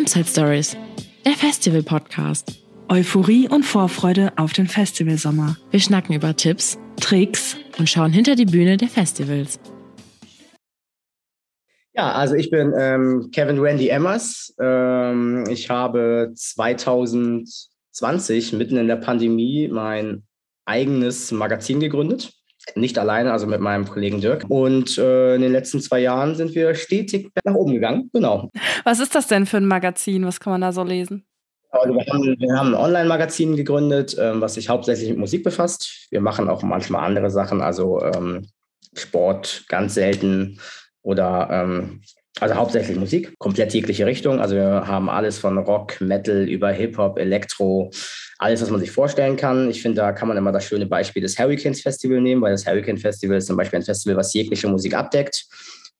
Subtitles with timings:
[0.00, 0.76] Campsite Stories,
[1.26, 2.62] der Festival-Podcast.
[2.88, 5.58] Euphorie und Vorfreude auf den Festivalsommer.
[5.70, 9.60] Wir schnacken über Tipps, Tricks und schauen hinter die Bühne der Festivals.
[11.92, 14.54] Ja, also ich bin ähm, Kevin Randy Emmers.
[14.58, 20.22] Ähm, ich habe 2020 mitten in der Pandemie mein
[20.64, 22.32] eigenes Magazin gegründet.
[22.76, 24.44] Nicht alleine, also mit meinem Kollegen Dirk.
[24.48, 28.10] Und äh, in den letzten zwei Jahren sind wir stetig nach oben gegangen.
[28.12, 28.50] Genau.
[28.84, 30.26] Was ist das denn für ein Magazin?
[30.26, 31.24] Was kann man da so lesen?
[31.72, 36.08] Also wir, haben, wir haben ein Online-Magazin gegründet, ähm, was sich hauptsächlich mit Musik befasst.
[36.10, 38.48] Wir machen auch manchmal andere Sachen, also ähm,
[38.94, 40.58] Sport ganz selten
[41.02, 42.02] oder ähm,
[42.38, 44.40] also hauptsächlich Musik, komplett jegliche Richtung.
[44.40, 47.90] Also wir haben alles von Rock, Metal über Hip-Hop, Elektro,
[48.38, 49.68] alles, was man sich vorstellen kann.
[49.68, 52.66] Ich finde, da kann man immer das schöne Beispiel des Hurricanes Festival nehmen, weil das
[52.66, 55.44] Hurricane Festival ist zum Beispiel ein Festival, was jegliche Musik abdeckt,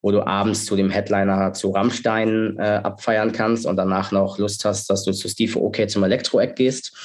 [0.01, 4.65] wo du abends zu dem Headliner zu Rammstein äh, abfeiern kannst und danach noch Lust
[4.65, 6.97] hast, dass du zu Steve OK zum Elektro-Act gehst.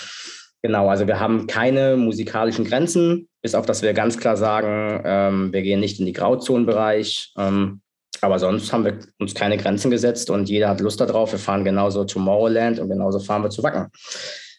[0.62, 5.54] Genau, also wir haben keine musikalischen Grenzen, bis auf dass wir ganz klar sagen, ähm,
[5.54, 7.34] wir gehen nicht in die Grauzonenbereich.
[7.38, 7.82] Ähm,
[8.26, 11.32] aber sonst haben wir uns keine Grenzen gesetzt und jeder hat Lust darauf.
[11.32, 13.88] Wir fahren genauso Tomorrowland und genauso fahren wir zu Wacken.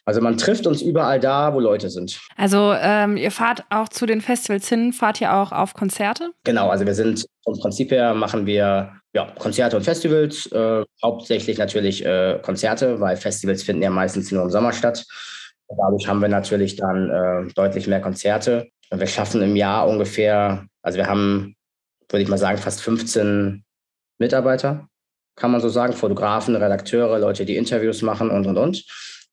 [0.05, 2.21] Also man trifft uns überall da, wo Leute sind.
[2.37, 6.31] Also ähm, ihr fahrt auch zu den Festivals hin, fahrt ihr auch auf Konzerte?
[6.45, 11.59] Genau, also wir sind vom Prinzip her machen wir ja, Konzerte und Festivals, äh, hauptsächlich
[11.59, 15.05] natürlich äh, Konzerte, weil Festivals finden ja meistens nur im Sommer statt.
[15.67, 18.69] Und dadurch haben wir natürlich dann äh, deutlich mehr Konzerte.
[18.91, 21.56] Und wir schaffen im Jahr ungefähr, also wir haben,
[22.09, 23.65] würde ich mal sagen, fast 15
[24.19, 24.89] Mitarbeiter,
[25.37, 28.85] kann man so sagen, Fotografen, Redakteure, Leute, die Interviews machen und, und, und.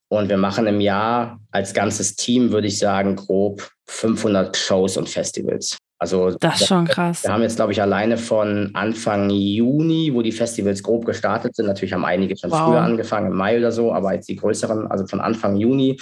[0.10, 5.10] Und wir machen im Jahr als ganzes Team, würde ich sagen, grob 500 Shows und
[5.10, 5.78] Festivals.
[5.98, 7.24] Also das ist schon krass.
[7.24, 11.66] Wir haben jetzt, glaube ich, alleine von Anfang Juni, wo die Festivals grob gestartet sind.
[11.66, 12.66] Natürlich haben einige schon wow.
[12.66, 15.98] früher angefangen, im Mai oder so, aber jetzt die größeren, also von Anfang Juni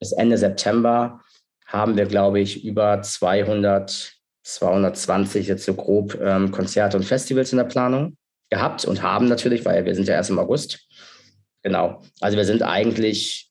[0.00, 1.20] bis Ende September
[1.66, 4.13] haben wir, glaube ich, über 200,
[4.44, 8.16] 220 jetzt so grob ähm, Konzerte und Festivals in der Planung
[8.50, 10.86] gehabt und haben natürlich, weil wir sind ja erst im August.
[11.62, 12.02] Genau.
[12.20, 13.50] Also wir sind eigentlich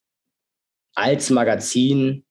[0.94, 2.24] als Magazin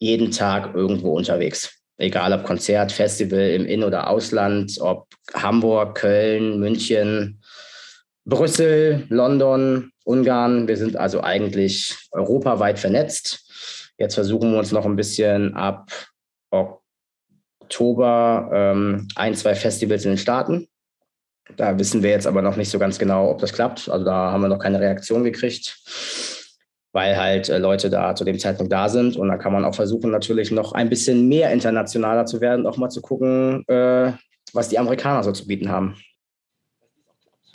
[0.00, 1.72] jeden Tag irgendwo unterwegs.
[1.96, 7.40] Egal ob Konzert, Festival im In- oder Ausland, ob Hamburg, Köln, München,
[8.24, 10.66] Brüssel, London, Ungarn.
[10.66, 13.92] Wir sind also eigentlich europaweit vernetzt.
[13.98, 15.92] Jetzt versuchen wir uns noch ein bisschen ab
[16.50, 16.83] Oktober
[17.70, 20.68] ähm, ein, zwei Festivals in den Staaten.
[21.56, 23.88] Da wissen wir jetzt aber noch nicht so ganz genau, ob das klappt.
[23.88, 25.78] Also da haben wir noch keine Reaktion gekriegt
[26.94, 29.16] weil halt äh, Leute da zu dem Zeitpunkt da sind.
[29.16, 32.76] Und da kann man auch versuchen, natürlich noch ein bisschen mehr internationaler zu werden, auch
[32.76, 34.12] mal zu gucken, äh,
[34.52, 35.96] was die Amerikaner so zu bieten haben.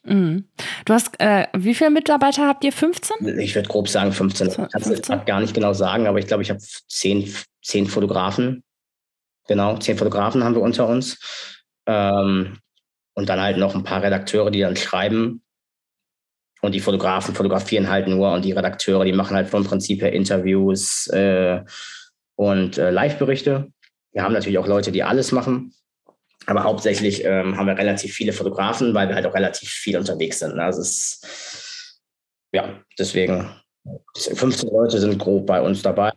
[0.04, 0.44] Mhm.
[0.84, 2.74] Du hast, äh, wie viele Mitarbeiter habt ihr?
[2.74, 3.40] 15?
[3.40, 4.50] Ich würde grob sagen 15.
[4.50, 7.34] Ich kann es gar nicht genau sagen, aber ich glaube, ich habe zehn,
[7.64, 8.64] zehn Fotografen.
[9.50, 11.18] Genau, zehn Fotografen haben wir unter uns.
[11.88, 12.60] Ähm,
[13.16, 15.42] und dann halt noch ein paar Redakteure, die dann schreiben.
[16.62, 20.14] Und die Fotografen fotografieren halt nur und die Redakteure, die machen halt vom Prinzip her
[20.14, 21.64] Interviews äh,
[22.36, 23.72] und äh, Live-Berichte.
[24.12, 25.74] Wir haben natürlich auch Leute, die alles machen.
[26.46, 30.40] Aber hauptsächlich ähm, haben wir relativ viele Fotografen, weil wir halt auch relativ viel unterwegs
[30.40, 30.56] sind.
[30.56, 30.64] Ne?
[30.64, 32.00] Also es
[32.52, 33.50] ja, deswegen
[34.16, 36.12] 15 Leute sind grob bei uns dabei.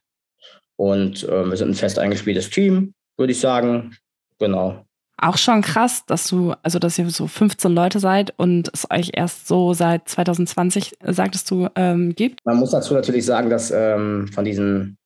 [0.76, 3.96] Und äh, wir sind ein fest eingespieltes Team, würde ich sagen.
[4.38, 4.84] Genau
[5.22, 9.12] auch schon krass, dass du, also dass ihr so 15 Leute seid und es euch
[9.14, 12.44] erst so seit 2020, sagtest du, ähm, gibt?
[12.44, 14.98] Man muss dazu natürlich sagen, dass ähm, von diesen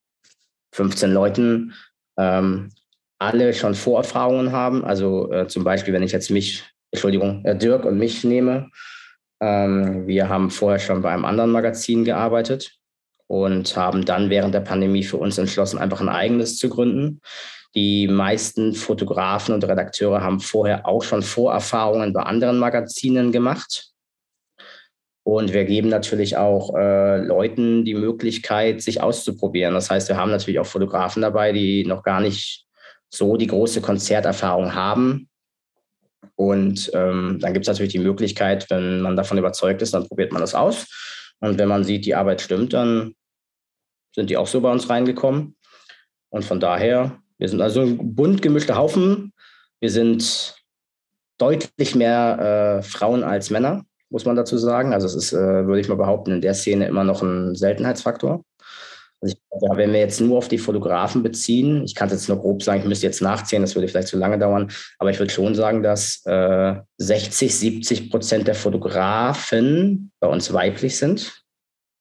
[0.72, 1.75] 15 Leuten
[2.16, 2.71] ähm,
[3.19, 4.84] alle schon Vorerfahrungen haben.
[4.84, 8.71] Also äh, zum Beispiel, wenn ich jetzt mich, Entschuldigung, äh, Dirk und mich nehme.
[9.41, 12.78] Ähm, wir haben vorher schon bei einem anderen Magazin gearbeitet
[13.27, 17.21] und haben dann während der Pandemie für uns entschlossen, einfach ein eigenes zu gründen.
[17.77, 23.93] Die meisten Fotografen und Redakteure haben vorher auch schon Vorerfahrungen bei anderen Magazinen gemacht.
[25.27, 29.75] Und wir geben natürlich auch äh, Leuten die Möglichkeit, sich auszuprobieren.
[29.75, 32.65] Das heißt, wir haben natürlich auch Fotografen dabei, die noch gar nicht
[33.11, 35.29] so die große Konzerterfahrung haben.
[36.34, 40.33] Und ähm, dann gibt es natürlich die Möglichkeit, wenn man davon überzeugt ist, dann probiert
[40.33, 40.87] man das aus.
[41.41, 43.15] Und wenn man sieht, die Arbeit stimmt, dann
[44.15, 45.57] sind die auch so bei uns reingekommen.
[46.31, 49.33] Und von daher wir sind also ein bunt gemischter Haufen.
[49.80, 50.54] Wir sind
[51.38, 54.94] deutlich mehr äh, Frauen als Männer, muss man dazu sagen.
[54.94, 58.42] Also es ist, äh, würde ich mal behaupten, in der Szene immer noch ein Seltenheitsfaktor.
[59.21, 62.28] Also ich, ja, wenn wir jetzt nur auf die Fotografen beziehen, ich kann es jetzt
[62.28, 65.18] nur grob sagen, ich müsste jetzt nachzählen, das würde vielleicht zu lange dauern, aber ich
[65.18, 71.42] würde schon sagen, dass äh, 60, 70 Prozent der Fotografen bei uns weiblich sind.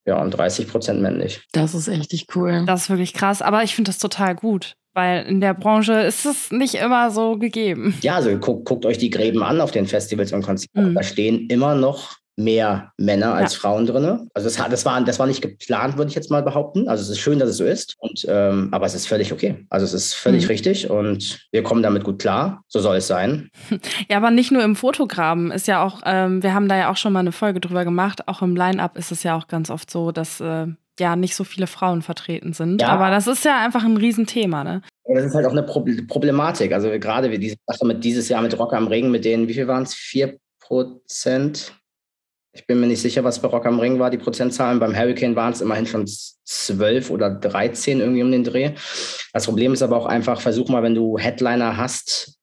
[0.08, 1.48] Ja, und 30 Prozent männlich.
[1.52, 2.64] Das ist echt cool.
[2.68, 6.26] Das ist wirklich krass, aber ich finde das total gut weil in der Branche ist
[6.26, 7.96] es nicht immer so gegeben.
[8.02, 10.92] Ja, also guckt, guckt euch die Gräben an auf den Festivals und Konzerten.
[10.92, 10.96] Mhm.
[10.96, 13.60] Da stehen immer noch mehr Männer als ja.
[13.60, 14.30] Frauen drin.
[14.34, 16.88] Also das, das, war, das war nicht geplant, würde ich jetzt mal behaupten.
[16.88, 17.96] Also es ist schön, dass es so ist.
[18.00, 19.66] Und, ähm, aber es ist völlig okay.
[19.70, 20.50] Also es ist völlig mhm.
[20.50, 22.64] richtig und wir kommen damit gut klar.
[22.68, 23.50] So soll es sein.
[24.10, 26.98] Ja, aber nicht nur im Fotograben ist ja auch, ähm, wir haben da ja auch
[26.98, 28.28] schon mal eine Folge drüber gemacht.
[28.28, 30.68] Auch im Line-Up ist es ja auch ganz oft so, dass äh,
[31.00, 32.82] ja nicht so viele Frauen vertreten sind.
[32.82, 32.90] Ja.
[32.90, 34.82] Aber das ist ja einfach ein Riesenthema, ne?
[35.08, 36.74] Das ist halt auch eine Problematik.
[36.74, 39.54] Also gerade wie diese Sache mit dieses Jahr mit Rock am Ring, mit denen, wie
[39.54, 39.94] viel waren es?
[39.94, 41.74] Vier Prozent
[42.56, 44.80] ich bin mir nicht sicher, was bei Rock am Ring war, die Prozentzahlen.
[44.80, 48.72] Beim Hurricane waren es immerhin schon 12 oder 13 irgendwie um den Dreh.
[49.34, 52.40] Das Problem ist aber auch einfach, versuch mal, wenn du Headliner hast,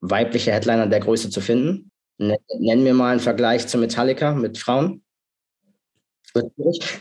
[0.00, 1.90] weibliche Headliner der Größe zu finden.
[2.18, 5.02] Nenn mir mal einen Vergleich zu Metallica mit Frauen.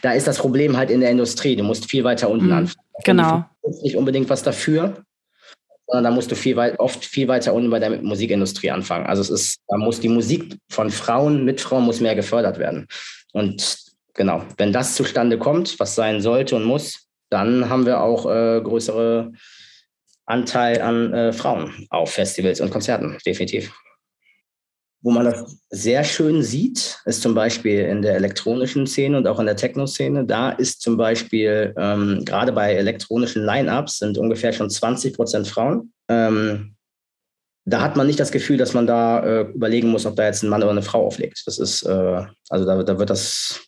[0.02, 1.56] Da ist das Problem halt in der Industrie.
[1.56, 2.86] Du musst viel weiter unten mhm, anfangen.
[3.04, 3.46] Genau.
[3.64, 5.04] Du nicht unbedingt was dafür
[5.90, 9.08] sondern da musst du viel weit, oft viel weiter unten bei der Musikindustrie anfangen.
[9.08, 12.88] Also es ist, da muss die Musik von Frauen mit Frauen muss mehr gefördert werden.
[13.34, 13.78] Und
[14.14, 18.62] genau, wenn das zustande kommt, was sein sollte und muss, dann haben wir auch äh,
[18.62, 19.32] größere
[20.28, 23.74] Anteil an äh, Frauen auf Festivals und Konzerten, definitiv.
[25.02, 29.40] Wo man das sehr schön sieht, ist zum Beispiel in der elektronischen Szene und auch
[29.40, 30.26] in der Techno-Szene.
[30.26, 35.94] Da ist zum Beispiel ähm, gerade bei elektronischen Line-Ups sind ungefähr schon 20 Prozent Frauen.
[36.10, 36.76] Ähm,
[37.66, 40.44] da hat man nicht das Gefühl, dass man da äh, überlegen muss, ob da jetzt
[40.44, 41.44] ein Mann oder eine Frau auflegt.
[41.46, 43.62] Das ist, äh, also da, da wird das,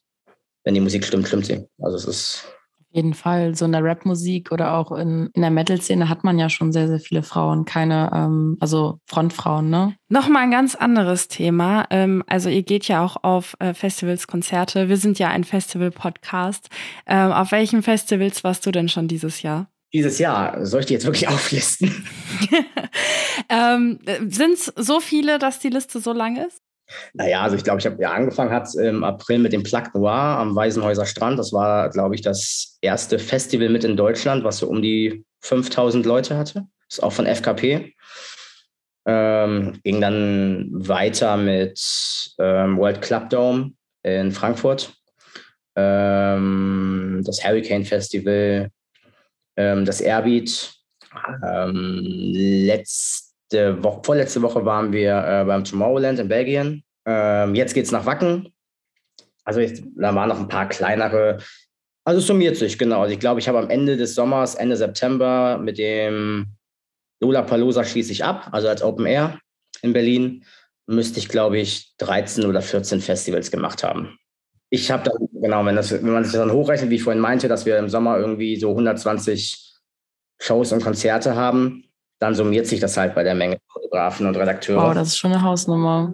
[0.65, 1.65] wenn die Musik stimmt, stimmt sie.
[1.79, 2.43] Also es ist
[2.91, 3.55] jeden Fall.
[3.55, 6.87] So in der Rap-Musik oder auch in, in der Metal-Szene hat man ja schon sehr,
[6.87, 9.95] sehr viele Frauen, keine, ähm, also Frontfrauen, ne?
[10.09, 11.85] Nochmal ein ganz anderes Thema.
[11.89, 14.89] Ähm, also ihr geht ja auch auf äh, Festivals, Konzerte.
[14.89, 16.69] Wir sind ja ein Festival-Podcast.
[17.07, 19.67] Ähm, auf welchen Festivals warst du denn schon dieses Jahr?
[19.93, 22.05] Dieses Jahr, soll ich die jetzt wirklich auflisten?
[23.49, 26.60] ähm, Sind es so viele, dass die Liste so lang ist?
[27.13, 30.11] Naja, also ich glaube, ich habe ja angefangen hat im April mit dem Plaque Noir
[30.11, 31.39] am Weißenhäuser Strand.
[31.39, 36.05] Das war, glaube ich, das erste Festival mit in Deutschland, was so um die 5000
[36.05, 36.65] Leute hatte.
[36.89, 37.93] Das ist auch von FKP.
[39.05, 41.79] Ähm, ging dann weiter mit
[42.39, 43.73] ähm, World Club Dome
[44.03, 44.93] in Frankfurt,
[45.75, 48.69] ähm, das Hurricane Festival,
[49.57, 50.75] ähm, das Airbeat.
[51.43, 56.83] Ähm, letzte letzte Woche, vorletzte Woche waren wir äh, beim Tomorrowland in Belgien.
[57.05, 58.53] Ähm, jetzt geht es nach Wacken.
[59.43, 61.39] Also ich, da waren noch ein paar kleinere.
[62.05, 63.01] Also es summiert sich, genau.
[63.01, 66.47] Also ich glaube, ich habe am Ende des Sommers, Ende September mit dem
[67.21, 69.39] Lola Palosa schließe ich ab, also als Open Air
[69.83, 70.43] in Berlin,
[70.87, 74.17] müsste ich, glaube ich, 13 oder 14 Festivals gemacht haben.
[74.69, 77.47] Ich habe dann, genau, wenn, das, wenn man sich dann hochrechnet, wie ich vorhin meinte,
[77.47, 79.73] dass wir im Sommer irgendwie so 120
[80.39, 81.83] Shows und Konzerte haben,
[82.21, 84.89] dann summiert sich das halt bei der Menge Fotografen und Redakteure.
[84.89, 86.13] Wow, das ist schon eine Hausnummer.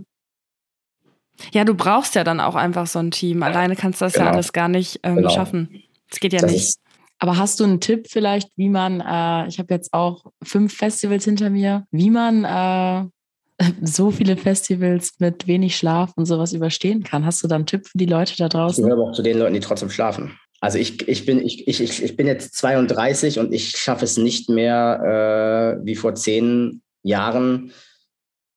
[1.51, 3.43] Ja, du brauchst ja dann auch einfach so ein Team.
[3.43, 4.27] Alleine kannst du das genau.
[4.27, 5.29] ja alles gar nicht ähm, genau.
[5.29, 5.83] schaffen.
[6.09, 6.77] Das geht ja das nicht.
[7.19, 11.25] Aber hast du einen Tipp vielleicht, wie man, äh, ich habe jetzt auch fünf Festivals
[11.25, 17.25] hinter mir, wie man äh, so viele Festivals mit wenig Schlaf und sowas überstehen kann?
[17.25, 18.81] Hast du da einen Tipp für die Leute da draußen?
[18.81, 20.39] Ich gehöre aber auch zu den Leuten, die trotzdem schlafen.
[20.59, 24.49] Also ich, ich, bin, ich, ich, ich bin jetzt 32 und ich schaffe es nicht
[24.49, 27.71] mehr äh, wie vor zehn Jahren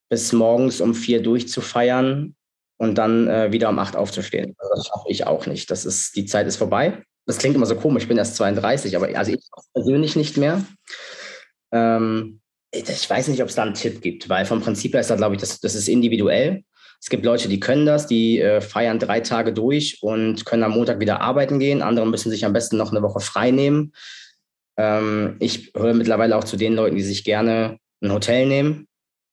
[0.08, 2.34] bis morgens um vier durchzufeiern
[2.78, 4.54] und dann äh, wieder um acht aufzustehen.
[4.58, 5.70] Also das schaffe ich auch nicht.
[5.70, 7.04] Das ist, die Zeit ist vorbei.
[7.26, 9.40] Das klingt immer so komisch, ich bin erst 32, aber also ich
[9.74, 10.64] persönlich nicht mehr.
[11.72, 12.40] Ähm,
[12.72, 15.16] ich weiß nicht, ob es da einen Tipp gibt, weil vom Prinzip her ist da,
[15.16, 16.64] glaube ich, das, das ist individuell.
[17.02, 20.72] Es gibt Leute, die können das, die äh, feiern drei Tage durch und können am
[20.72, 21.80] Montag wieder arbeiten gehen.
[21.80, 23.92] Andere müssen sich am besten noch eine Woche frei nehmen.
[24.76, 28.86] Ähm, ich höre mittlerweile auch zu den Leuten, die sich gerne ein Hotel nehmen,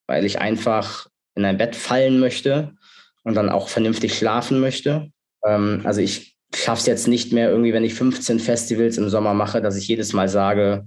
[0.06, 2.74] weil ich einfach in ein Bett fallen möchte
[3.22, 5.10] und dann auch vernünftig schlafen möchte.
[5.44, 9.34] Ähm, also ich schaffe es jetzt nicht mehr irgendwie, wenn ich 15 Festivals im Sommer
[9.34, 10.86] mache, dass ich jedes Mal sage,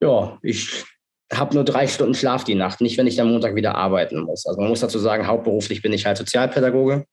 [0.00, 0.84] ja, ich
[1.32, 4.46] habe nur drei Stunden Schlaf die Nacht, nicht wenn ich am Montag wieder arbeiten muss.
[4.46, 7.04] Also man muss dazu sagen, hauptberuflich bin ich halt Sozialpädagoge.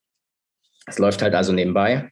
[0.86, 2.10] Das läuft halt also nebenbei.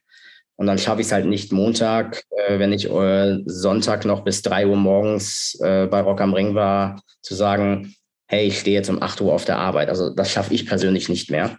[0.56, 4.42] Und dann schaffe ich es halt nicht Montag, äh, wenn ich äh, Sonntag noch bis
[4.42, 7.94] drei Uhr morgens äh, bei Rock am Ring war, zu sagen,
[8.26, 9.88] hey, ich stehe jetzt um 8 Uhr auf der Arbeit.
[9.88, 11.58] Also das schaffe ich persönlich nicht mehr.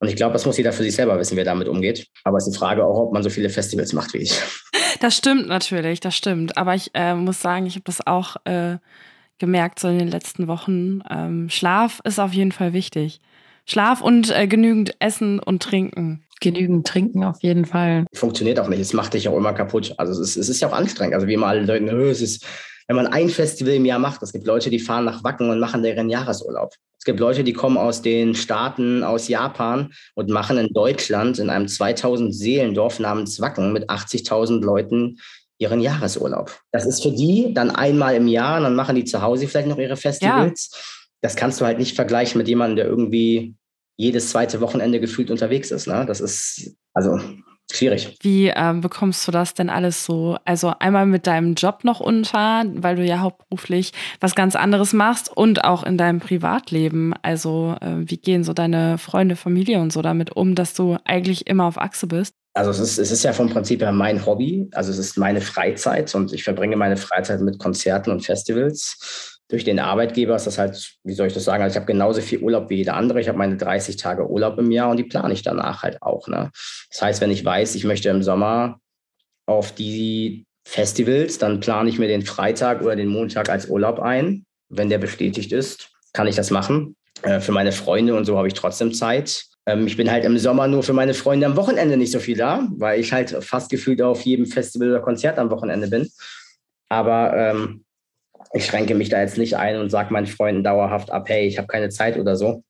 [0.00, 2.08] Und ich glaube, das muss jeder für sich selber wissen, wer damit umgeht.
[2.24, 4.40] Aber es ist die Frage auch, ob man so viele Festivals macht wie ich.
[5.00, 6.58] Das stimmt natürlich, das stimmt.
[6.58, 8.76] Aber ich äh, muss sagen, ich habe das auch äh,
[9.40, 11.02] gemerkt so in den letzten Wochen.
[11.10, 13.20] Ähm, Schlaf ist auf jeden Fall wichtig.
[13.66, 16.22] Schlaf und äh, genügend Essen und Trinken.
[16.40, 18.06] Genügend trinken auf jeden Fall.
[18.14, 18.80] Funktioniert auch nicht.
[18.80, 19.94] Es macht dich auch immer kaputt.
[19.98, 21.14] Also es ist, es ist ja auch anstrengend.
[21.14, 22.46] Also wie immer alle Leute, es ist,
[22.86, 25.60] wenn man ein Festival im Jahr macht, es gibt Leute, die fahren nach Wacken und
[25.60, 26.72] machen deren Jahresurlaub.
[26.98, 31.48] Es gibt Leute, die kommen aus den Staaten, aus Japan und machen in Deutschland in
[31.48, 35.18] einem 2000 Seelendorf namens Wacken mit 80.000 Leuten
[35.60, 36.58] ihren Jahresurlaub.
[36.72, 39.68] Das ist für die dann einmal im Jahr und dann machen die zu Hause vielleicht
[39.68, 40.70] noch ihre Festivals.
[40.72, 40.78] Ja.
[41.22, 43.54] Das kannst du halt nicht vergleichen mit jemandem, der irgendwie
[43.96, 45.86] jedes zweite Wochenende gefühlt unterwegs ist.
[45.86, 46.06] Ne?
[46.06, 47.20] Das ist, also
[47.72, 48.16] Schwierig.
[48.20, 50.36] Wie ähm, bekommst du das denn alles so?
[50.44, 55.30] Also einmal mit deinem Job noch unter, weil du ja hauptberuflich was ganz anderes machst
[55.34, 57.14] und auch in deinem Privatleben.
[57.22, 61.46] Also äh, wie gehen so deine Freunde, Familie und so damit um, dass du eigentlich
[61.46, 62.34] immer auf Achse bist?
[62.52, 64.68] Also es ist, es ist ja vom Prinzip her mein Hobby.
[64.72, 69.64] Also es ist meine Freizeit und ich verbringe meine Freizeit mit Konzerten und Festivals durch
[69.64, 72.38] den Arbeitgeber ist das halt, wie soll ich das sagen, also ich habe genauso viel
[72.38, 73.20] Urlaub wie jeder andere.
[73.20, 76.28] Ich habe meine 30 Tage Urlaub im Jahr und die plane ich danach halt auch.
[76.28, 76.50] Ne?
[76.90, 78.78] Das heißt, wenn ich weiß, ich möchte im Sommer
[79.46, 84.44] auf die Festivals, dann plane ich mir den Freitag oder den Montag als Urlaub ein.
[84.68, 86.94] Wenn der bestätigt ist, kann ich das machen.
[87.22, 89.46] Äh, für meine Freunde und so habe ich trotzdem Zeit.
[89.66, 92.36] Ähm, ich bin halt im Sommer nur für meine Freunde am Wochenende nicht so viel
[92.36, 96.08] da, weil ich halt fast gefühlt auf jedem Festival oder Konzert am Wochenende bin.
[96.88, 97.84] Aber ähm,
[98.52, 101.58] ich schränke mich da jetzt nicht ein und sage meinen Freunden dauerhaft ab, hey, ich
[101.58, 102.64] habe keine Zeit oder so.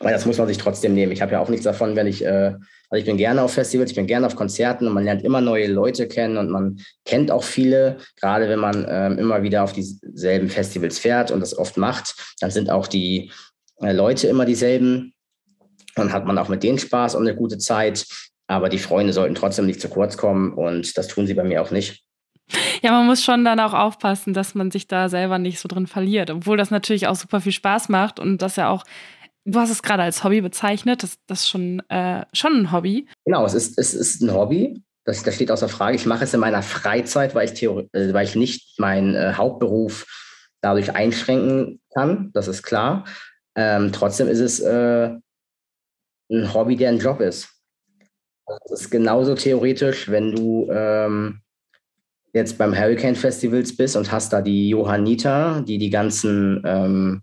[0.00, 1.12] Weil das muss man sich trotzdem nehmen.
[1.12, 2.54] Ich habe ja auch nichts davon, wenn ich, äh,
[2.90, 5.40] also ich bin gerne auf Festivals, ich bin gerne auf Konzerten und man lernt immer
[5.40, 9.72] neue Leute kennen und man kennt auch viele, gerade wenn man ähm, immer wieder auf
[9.72, 13.32] dieselben Festivals fährt und das oft macht, dann sind auch die
[13.80, 15.14] äh, Leute immer dieselben.
[15.94, 18.06] Dann hat man auch mit denen Spaß und eine gute Zeit.
[18.46, 21.62] Aber die Freunde sollten trotzdem nicht zu kurz kommen und das tun sie bei mir
[21.62, 22.04] auch nicht.
[22.82, 25.86] Ja, man muss schon dann auch aufpassen, dass man sich da selber nicht so drin
[25.86, 26.30] verliert.
[26.30, 28.84] Obwohl das natürlich auch super viel Spaß macht und das ja auch,
[29.44, 33.06] du hast es gerade als Hobby bezeichnet, das, das ist schon, äh, schon ein Hobby.
[33.26, 34.82] Genau, es ist, es ist ein Hobby.
[35.04, 35.96] Das, das steht außer Frage.
[35.96, 39.34] Ich mache es in meiner Freizeit, weil ich, Theorie, äh, weil ich nicht meinen äh,
[39.34, 40.06] Hauptberuf
[40.60, 42.30] dadurch einschränken kann.
[42.32, 43.04] Das ist klar.
[43.54, 45.10] Ähm, trotzdem ist es äh,
[46.30, 47.48] ein Hobby, der ein Job ist.
[48.46, 51.40] Das ist genauso theoretisch, wenn du ähm,
[52.32, 57.22] jetzt beim Hurricane Festivals bist und hast da die Johanniter, die die ganzen ähm,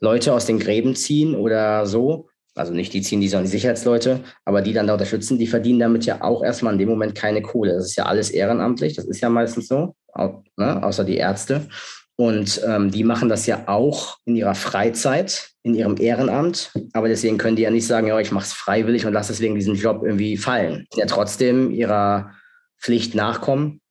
[0.00, 4.20] Leute aus den Gräben ziehen oder so, also nicht die ziehen die, sondern die Sicherheitsleute,
[4.44, 7.40] aber die dann da unterstützen, die verdienen damit ja auch erstmal in dem Moment keine
[7.40, 7.74] Kohle.
[7.74, 11.68] Das ist ja alles ehrenamtlich, das ist ja meistens so, auch, ne, außer die Ärzte.
[12.16, 16.70] Und ähm, die machen das ja auch in ihrer Freizeit, in ihrem Ehrenamt.
[16.92, 19.54] Aber deswegen können die ja nicht sagen, ja, ich mache es freiwillig und lasse deswegen
[19.54, 20.86] diesen Job irgendwie fallen.
[20.94, 22.32] Ja, trotzdem ihrer
[22.78, 23.82] Pflicht nachkommen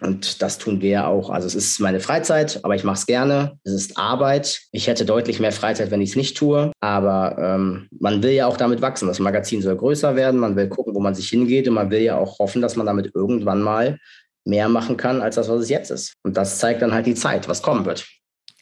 [0.00, 1.30] und das tun wir ja auch.
[1.30, 3.58] Also es ist meine Freizeit, aber ich mache es gerne.
[3.64, 4.60] Es ist Arbeit.
[4.70, 6.72] Ich hätte deutlich mehr Freizeit, wenn ich es nicht tue.
[6.80, 9.08] Aber ähm, man will ja auch damit wachsen.
[9.08, 10.38] Das Magazin soll größer werden.
[10.38, 11.66] Man will gucken, wo man sich hingeht.
[11.68, 13.98] Und man will ja auch hoffen, dass man damit irgendwann mal
[14.48, 16.14] mehr machen kann, als das, was es jetzt ist.
[16.24, 18.08] Und das zeigt dann halt die Zeit, was kommen wird.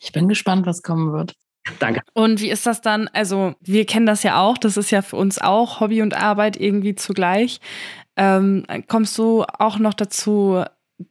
[0.00, 1.34] Ich bin gespannt, was kommen wird.
[1.78, 2.02] Danke.
[2.12, 3.08] Und wie ist das dann?
[3.12, 4.58] Also, wir kennen das ja auch.
[4.58, 7.60] Das ist ja für uns auch Hobby und Arbeit irgendwie zugleich.
[8.16, 10.64] Ähm, kommst du auch noch dazu,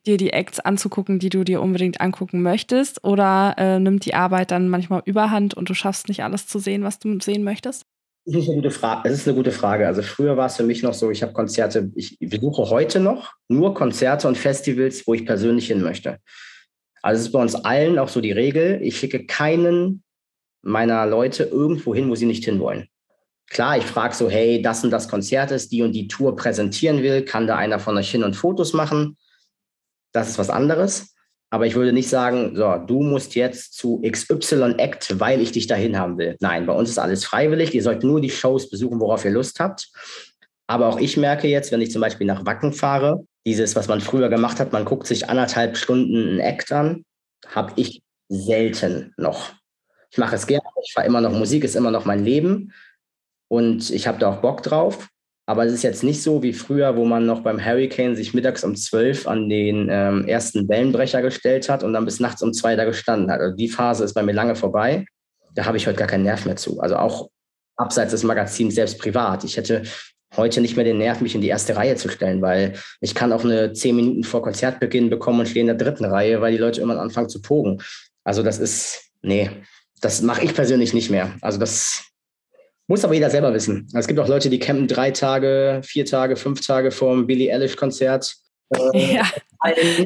[0.05, 3.03] dir die Acts anzugucken, die du dir unbedingt angucken möchtest?
[3.03, 6.83] Oder äh, nimmt die Arbeit dann manchmal überhand und du schaffst nicht alles zu sehen,
[6.83, 7.85] was du sehen möchtest?
[8.25, 9.09] Das ist eine gute Frage.
[9.09, 9.87] Das ist eine gute Frage.
[9.87, 13.33] Also früher war es für mich noch so, ich habe Konzerte, ich besuche heute noch
[13.47, 16.17] nur Konzerte und Festivals, wo ich persönlich hin möchte.
[17.01, 20.03] Also es ist bei uns allen auch so die Regel, ich schicke keinen
[20.63, 22.87] meiner Leute irgendwo hin, wo sie nicht hinwollen.
[23.47, 27.03] Klar, ich frage so, hey, das und das Konzert ist, die und die Tour präsentieren
[27.03, 29.17] will, kann da einer von euch hin und Fotos machen?
[30.15, 31.14] das ist was anderes.
[31.55, 35.67] Aber ich würde nicht sagen, so, du musst jetzt zu XY Act, weil ich dich
[35.67, 36.35] dahin haben will.
[36.41, 37.73] Nein, bei uns ist alles freiwillig.
[37.73, 39.87] Ihr sollt nur die Shows besuchen, worauf ihr Lust habt.
[40.67, 44.01] Aber auch ich merke jetzt, wenn ich zum Beispiel nach Wacken fahre, dieses, was man
[44.01, 47.05] früher gemacht hat, man guckt sich anderthalb Stunden einen Act an,
[47.47, 49.53] habe ich selten noch.
[50.11, 52.73] Ich mache es gerne, ich fahre immer noch Musik, ist immer noch mein Leben
[53.47, 55.07] und ich habe da auch Bock drauf.
[55.47, 58.63] Aber es ist jetzt nicht so wie früher, wo man noch beim Hurricane sich mittags
[58.63, 62.75] um zwölf an den ähm, ersten Wellenbrecher gestellt hat und dann bis nachts um zwei
[62.75, 63.41] da gestanden hat.
[63.41, 65.05] Also die Phase ist bei mir lange vorbei.
[65.53, 66.79] Da habe ich heute gar keinen Nerv mehr zu.
[66.79, 67.29] Also auch
[67.75, 69.43] abseits des Magazins, selbst privat.
[69.43, 69.83] Ich hätte
[70.35, 73.31] heute nicht mehr den Nerv, mich in die erste Reihe zu stellen, weil ich kann
[73.31, 76.57] auch eine zehn Minuten vor Konzertbeginn bekommen und stehe in der dritten Reihe, weil die
[76.57, 77.81] Leute immer anfangen zu pogen.
[78.23, 79.49] Also das ist, nee,
[80.01, 81.33] das mache ich persönlich nicht mehr.
[81.41, 82.03] Also das
[82.87, 83.87] muss aber jeder selber wissen.
[83.93, 87.53] Es gibt auch Leute, die campen drei Tage, vier Tage, fünf Tage vor dem Billie
[87.53, 88.35] Eilish-Konzert
[88.93, 89.25] Äh, ja,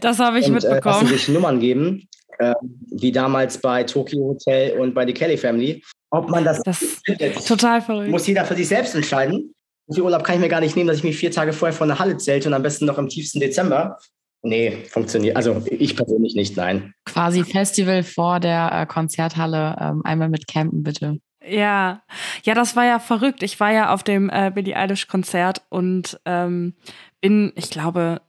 [0.01, 0.79] das habe ich und, mitbekommen.
[0.79, 2.07] Äh, dass sie sich Nummern geben,
[2.39, 2.53] äh,
[2.91, 5.83] wie damals bei Tokyo Hotel und bei The Kelly Family.
[6.11, 8.09] Ob man das, das findet, total verrückt.
[8.09, 9.53] muss jeder für sich selbst entscheiden.
[9.87, 11.75] So viel Urlaub kann ich mir gar nicht nehmen, dass ich mich vier Tage vorher
[11.75, 13.97] vor einer Halle zelte und am besten noch im tiefsten Dezember.
[14.41, 15.35] Nee, funktioniert.
[15.35, 16.93] Also ich persönlich nicht, nein.
[17.05, 19.75] Quasi Festival vor der äh, Konzerthalle.
[19.79, 21.17] Ähm, einmal mit Campen, bitte.
[21.49, 22.01] Ja,
[22.43, 23.43] ja, das war ja verrückt.
[23.43, 26.73] Ich war ja auf dem äh, Billie Eilish Konzert und ähm,
[27.21, 28.21] bin, ich glaube,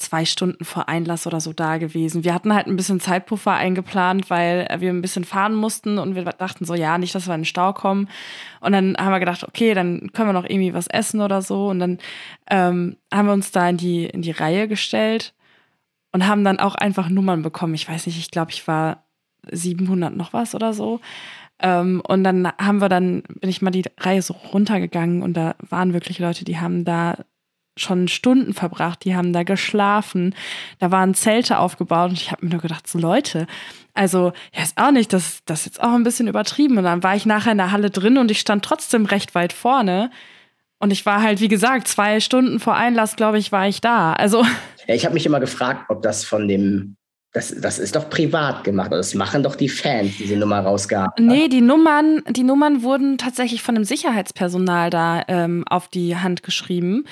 [0.00, 2.24] zwei Stunden vor Einlass oder so da gewesen.
[2.24, 6.24] Wir hatten halt ein bisschen Zeitpuffer eingeplant, weil wir ein bisschen fahren mussten und wir
[6.24, 8.08] dachten so, ja, nicht, dass wir in den Stau kommen.
[8.60, 11.68] Und dann haben wir gedacht, okay, dann können wir noch irgendwie was essen oder so.
[11.68, 11.98] Und dann
[12.48, 15.34] ähm, haben wir uns da in die, in die Reihe gestellt
[16.12, 17.74] und haben dann auch einfach Nummern bekommen.
[17.74, 19.04] Ich weiß nicht, ich glaube, ich war
[19.50, 21.00] 700 noch was oder so.
[21.62, 25.54] Ähm, und dann haben wir dann, bin ich mal die Reihe so runtergegangen und da
[25.68, 27.16] waren wirklich Leute, die haben da
[27.76, 30.34] schon Stunden verbracht, die haben da geschlafen,
[30.78, 33.46] da waren Zelte aufgebaut und ich habe mir nur gedacht, so Leute,
[33.94, 36.78] also ja ist auch nicht, das, das ist jetzt auch ein bisschen übertrieben.
[36.78, 39.52] Und dann war ich nachher in der Halle drin und ich stand trotzdem recht weit
[39.52, 40.10] vorne.
[40.78, 44.14] Und ich war halt, wie gesagt, zwei Stunden vor Einlass, glaube ich, war ich da.
[44.14, 44.44] Also.
[44.86, 46.96] Ja, ich habe mich immer gefragt, ob das von dem
[47.32, 48.90] das, das ist doch privat gemacht.
[48.90, 51.26] Das machen doch die Fans, diese Nummer rausgaben.
[51.26, 56.42] Nee, die Nummern, die Nummern wurden tatsächlich von dem Sicherheitspersonal da ähm, auf die Hand
[56.42, 57.04] geschrieben.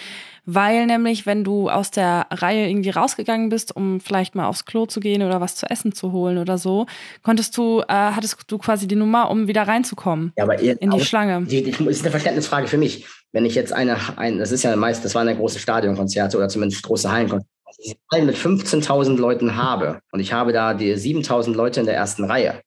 [0.50, 4.86] Weil nämlich, wenn du aus der Reihe irgendwie rausgegangen bist, um vielleicht mal aufs Klo
[4.86, 6.86] zu gehen oder was zu essen zu holen oder so,
[7.22, 10.90] konntest du, äh, hattest du quasi die Nummer, um wieder reinzukommen ja, aber ihr, in
[10.90, 11.44] die Schlange.
[11.44, 13.06] Die, die, das ist eine Verständnisfrage für mich.
[13.32, 16.48] Wenn ich jetzt eine, ein, das ist ja meist, das waren ja große Stadionkonzerte oder
[16.48, 21.52] zumindest große Hallenkonzerte ich Hallen mit 15.000 Leuten habe und ich habe da die 7.000
[21.54, 22.62] Leute in der ersten Reihe,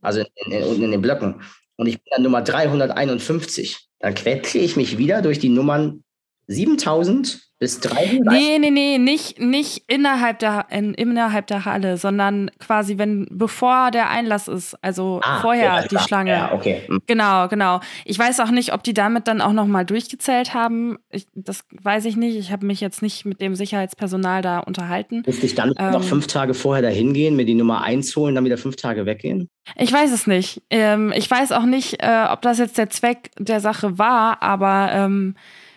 [0.00, 1.42] also in, in, unten in den Blöcken,
[1.76, 6.04] und ich bin dann Nummer 351, dann quetsche ich mich wieder durch die Nummern
[6.46, 8.26] 7000 bis 300?
[8.26, 13.92] Nee, nee, nee, nicht, nicht innerhalb, der, in, innerhalb der Halle, sondern quasi, wenn, bevor
[13.92, 16.32] der Einlass ist, also ah, vorher ja, die Schlange.
[16.32, 16.82] Ja, okay.
[16.88, 17.02] Hm.
[17.06, 17.78] Genau, genau.
[18.04, 20.98] Ich weiß auch nicht, ob die damit dann auch nochmal durchgezählt haben.
[21.08, 22.36] Ich, das weiß ich nicht.
[22.36, 25.22] Ich habe mich jetzt nicht mit dem Sicherheitspersonal da unterhalten.
[25.24, 28.34] Müsste ich dann ähm, noch fünf Tage vorher da hingehen, mir die Nummer eins holen,
[28.34, 29.48] dann wieder fünf Tage weggehen?
[29.76, 30.62] Ich weiß es nicht.
[30.70, 34.90] Ähm, ich weiß auch nicht, äh, ob das jetzt der Zweck der Sache war, aber
[34.92, 35.36] ähm,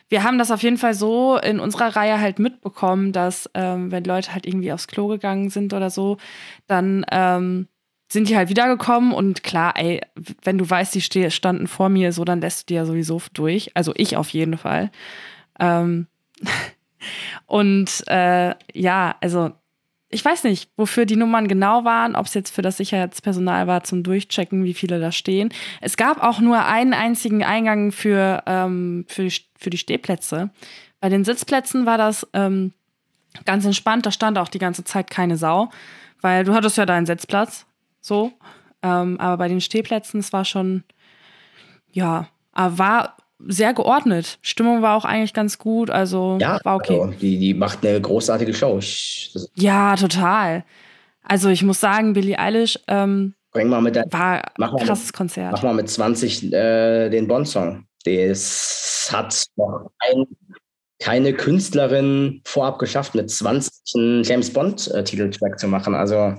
[0.10, 4.04] wir haben das auf jeden Fall so in unserer Reihe halt mitbekommen, dass ähm, wenn
[4.04, 6.18] Leute halt irgendwie aufs Klo gegangen sind oder so,
[6.68, 7.68] dann ähm,
[8.12, 10.02] sind die halt wiedergekommen und klar, ey,
[10.44, 13.72] wenn du weißt, die standen vor mir so, dann lässt du die ja sowieso durch.
[13.76, 14.92] Also ich auf jeden Fall.
[15.60, 16.08] Ähm
[17.48, 19.52] und äh, ja, also
[20.16, 23.84] ich weiß nicht, wofür die Nummern genau waren, ob es jetzt für das Sicherheitspersonal war
[23.84, 25.50] zum Durchchecken, wie viele da stehen.
[25.82, 30.52] Es gab auch nur einen einzigen Eingang für, ähm, für, die, für die Stehplätze.
[31.02, 32.72] Bei den Sitzplätzen war das ähm,
[33.44, 35.70] ganz entspannt, da stand auch die ganze Zeit keine Sau,
[36.22, 37.66] weil du hattest ja deinen Sitzplatz,
[38.00, 38.32] so.
[38.84, 40.86] Ähm, aber bei den Stehplätzen, es war schon,
[41.92, 44.40] ja, war sehr geordnet.
[44.42, 47.00] Stimmung war auch eigentlich ganz gut, also ja, war okay.
[47.00, 48.78] Also die, die macht eine großartige Show.
[48.78, 50.64] Ich, ja, total.
[51.24, 55.16] Also ich muss sagen, Billie Eilish ähm, Bring mal mit der, war ein krasses mit,
[55.16, 55.54] Konzert.
[55.54, 57.86] Mach mal mit 20 äh, den Bond-Song.
[58.04, 60.26] Das hat noch ein,
[61.00, 65.96] keine Künstlerin vorab geschafft, mit 20 einen James Bond-Titeltrack zu machen.
[65.96, 66.36] Also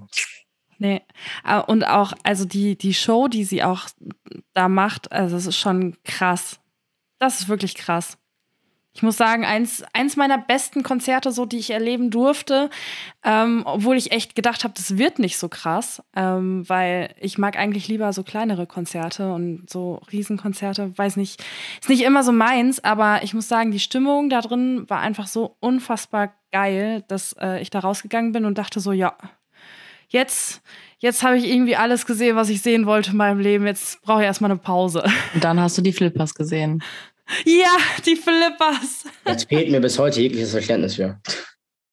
[0.79, 1.01] Nee.
[1.45, 3.89] Äh, und auch, also die, die Show, die sie auch
[4.55, 6.61] da macht, also es ist schon krass.
[7.19, 8.19] Das ist wirklich krass.
[8.97, 12.71] Ich muss sagen, eins, eins meiner besten Konzerte, so die ich erleben durfte,
[13.23, 17.59] ähm, obwohl ich echt gedacht habe, das wird nicht so krass, ähm, weil ich mag
[17.59, 21.45] eigentlich lieber so kleinere Konzerte und so Riesenkonzerte, weiß nicht,
[21.79, 25.27] ist nicht immer so meins, aber ich muss sagen, die Stimmung da drin war einfach
[25.27, 29.15] so unfassbar geil, dass äh, ich da rausgegangen bin und dachte so, ja,
[30.09, 30.63] jetzt,
[30.99, 33.67] jetzt habe ich irgendwie alles gesehen, was ich sehen wollte in meinem Leben.
[33.67, 35.05] Jetzt brauche ich erstmal eine Pause.
[35.35, 36.83] Und dann hast du die Flippers gesehen.
[37.45, 39.05] Ja, die Flippers.
[39.27, 41.21] Jetzt fehlt mir bis heute jegliches Verständnis für.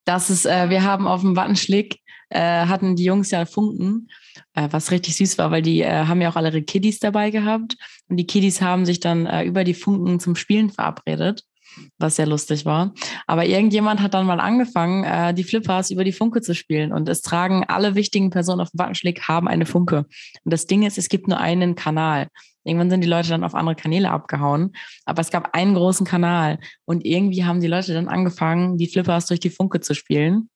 [0.04, 4.08] Das ist, äh, wir haben auf dem Wattenschlick, äh, hatten die Jungs ja Funken,
[4.54, 7.30] äh, was richtig süß war, weil die äh, haben ja auch alle ihre Kiddies dabei
[7.30, 7.76] gehabt.
[8.08, 11.44] Und die Kiddies haben sich dann äh, über die Funken zum Spielen verabredet
[11.98, 12.92] was sehr lustig war.
[13.26, 16.92] Aber irgendjemand hat dann mal angefangen, äh, die Flippers über die Funke zu spielen.
[16.92, 20.06] Und es tragen alle wichtigen Personen auf dem Wattenschläg haben eine Funke.
[20.44, 22.28] Und das Ding ist, es gibt nur einen Kanal.
[22.64, 24.72] Irgendwann sind die Leute dann auf andere Kanäle abgehauen.
[25.04, 26.58] Aber es gab einen großen Kanal.
[26.84, 30.48] Und irgendwie haben die Leute dann angefangen, die Flippers durch die Funke zu spielen.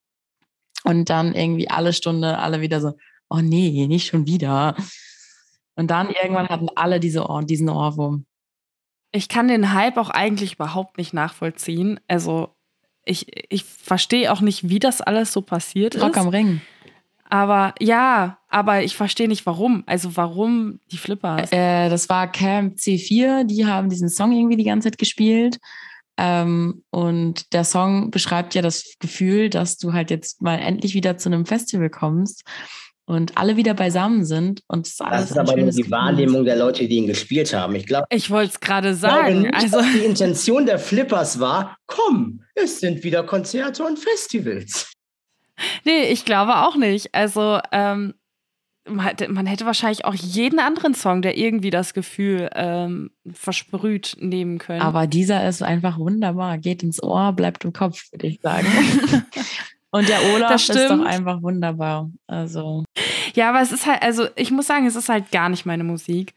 [0.85, 2.93] Und dann irgendwie alle Stunde alle wieder so,
[3.29, 4.75] oh nee, nicht schon wieder.
[5.75, 8.27] Und dann irgendwann hatten alle diese Ohr, diesen Ohrwurm.
[9.13, 11.99] Ich kann den Hype auch eigentlich überhaupt nicht nachvollziehen.
[12.09, 12.55] Also
[13.05, 16.19] ich, ich verstehe auch nicht, wie das alles so passiert Rock ist.
[16.19, 16.61] am Ring.
[17.31, 19.83] Aber ja, aber ich verstehe nicht warum.
[19.87, 21.53] Also warum die Flippers?
[21.53, 25.59] Äh, das war Camp C4, die haben diesen Song irgendwie die ganze Zeit gespielt.
[26.17, 31.17] Ähm, und der Song beschreibt ja das Gefühl, dass du halt jetzt mal endlich wieder
[31.17, 32.45] zu einem Festival kommst
[33.09, 34.63] und alle wieder beisammen sind.
[34.69, 35.91] Und das, das ist aber nur die Gefühl.
[35.91, 37.75] Wahrnehmung der Leute, die ihn gespielt haben.
[37.75, 38.07] Ich glaube.
[38.11, 39.43] Ich wollte es gerade sagen.
[39.43, 44.93] Nicht, also die Intention der Flippers war: Komm, es sind wieder Konzerte und Festivals.
[45.85, 47.15] Nee, ich glaube auch nicht.
[47.15, 48.15] Also, ähm,
[48.87, 54.17] man, hätte, man hätte wahrscheinlich auch jeden anderen Song, der irgendwie das Gefühl ähm, versprüht,
[54.21, 54.83] nehmen können.
[54.83, 56.59] Aber dieser ist einfach wunderbar.
[56.59, 58.67] Geht ins Ohr, bleibt im Kopf, würde ich sagen.
[59.91, 62.11] Und der Olaf ist doch einfach wunderbar.
[62.27, 62.85] Also.
[63.35, 65.85] Ja, aber es ist halt, also ich muss sagen, es ist halt gar nicht meine
[65.85, 66.35] Musik.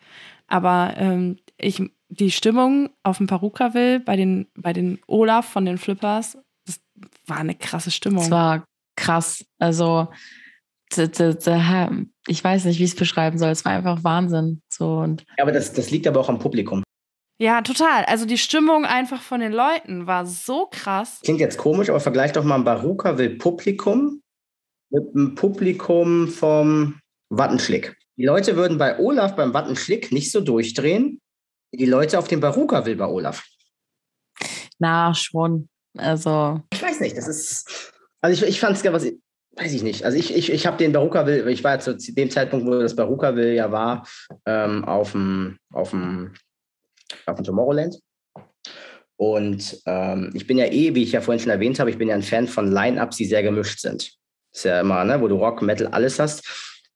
[0.47, 5.77] Aber ähm, ich, die Stimmung auf dem Perukaville bei den, bei den Olaf von den
[5.77, 6.79] Flippers, das
[7.25, 8.23] war eine krasse Stimmung.
[8.23, 8.63] Es war
[8.95, 9.45] krass.
[9.59, 10.07] Also
[10.97, 13.49] ich weiß nicht, wie ich es beschreiben soll.
[13.49, 14.61] Es war einfach Wahnsinn.
[14.69, 16.83] So und ja, aber das, das liegt aber auch am Publikum.
[17.41, 18.05] Ja, total.
[18.05, 21.21] Also die Stimmung einfach von den Leuten war so krass.
[21.23, 24.21] Klingt jetzt komisch, aber vergleich doch mal ein Baruka-Will Publikum
[24.91, 26.99] mit dem Publikum vom
[27.29, 27.97] Wattenschlick.
[28.15, 31.19] Die Leute würden bei Olaf beim Wattenschlick nicht so durchdrehen,
[31.71, 33.43] wie die Leute auf dem Baruka-Will bei Olaf.
[34.77, 35.67] Na, schon.
[35.97, 36.61] Also.
[36.71, 37.91] Ich weiß nicht, das ist.
[38.21, 39.05] Also ich, ich fand es ja was,
[39.55, 40.05] weiß ich nicht.
[40.05, 42.79] Also ich, ich, ich habe den Baruka Will, ich war ja zu dem Zeitpunkt, wo
[42.79, 44.07] das Baruka Will ja war,
[44.45, 46.35] ähm, auf dem auf dem
[47.25, 47.99] auf dem Tomorrowland.
[49.17, 52.07] Und ähm, ich bin ja eh, wie ich ja vorhin schon erwähnt habe, ich bin
[52.07, 54.11] ja ein Fan von Line-Ups, die sehr gemischt sind.
[54.53, 56.43] Ist ja immer, ne, wo du Rock, Metal, alles hast.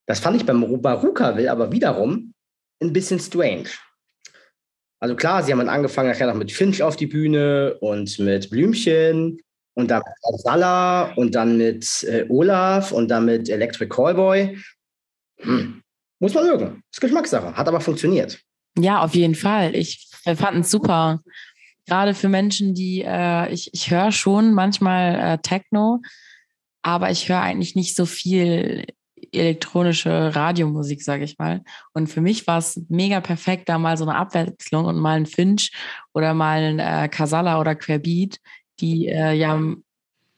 [0.06, 2.34] Das fand ich beim Baruka Will aber wiederum
[2.82, 3.68] ein bisschen strange.
[5.00, 9.38] Also klar, sie haben angefangen nachher noch mit Finch auf die Bühne und mit Blümchen
[9.74, 14.58] und dann mit Sala und dann mit äh, Olaf und dann mit Electric Callboy.
[15.40, 15.82] Hm.
[16.18, 16.82] Muss man mögen.
[16.90, 17.54] Ist Geschmackssache.
[17.54, 18.40] Hat aber funktioniert.
[18.78, 19.74] Ja, auf jeden Fall.
[19.74, 21.20] Ich fand es super.
[21.86, 26.00] Gerade für Menschen, die, äh, ich, ich höre schon manchmal äh, Techno,
[26.82, 28.86] aber ich höre eigentlich nicht so viel
[29.32, 31.62] elektronische Radiomusik, sage ich mal.
[31.94, 35.26] Und für mich war es mega perfekt, da mal so eine Abwechslung und mal ein
[35.26, 35.72] Finch
[36.12, 38.38] oder mal ein äh, Casala oder Querbeat,
[38.80, 39.58] die äh, ja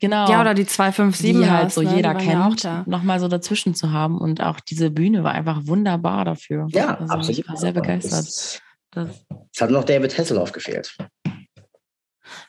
[0.00, 0.30] Genau.
[0.30, 1.96] Ja, oder die 257, die halt so ne?
[1.96, 4.18] jeder kennt, ja nochmal so dazwischen zu haben.
[4.18, 6.66] Und auch diese Bühne war einfach wunderbar dafür.
[6.70, 7.38] Ja, also absolut.
[7.38, 8.20] Ich war sehr begeistert.
[8.20, 8.60] Es,
[8.94, 10.96] es hat noch David Hasselhoff gefehlt.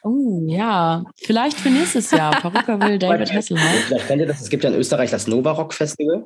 [0.04, 1.04] Oh, ja.
[1.18, 2.32] Vielleicht für nächstes Jahr.
[2.42, 3.86] Perücke will David Hasselhoff.
[3.88, 4.42] Vielleicht kennt ihr das.
[4.42, 6.26] Es gibt ja in Österreich das Nova Rock Festival.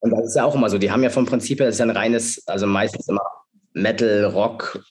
[0.00, 0.78] Und das ist ja auch immer so.
[0.78, 3.22] Die haben ja vom Prinzip her, das ist ja ein reines, also meistens immer
[3.72, 4.84] Metal, Rock,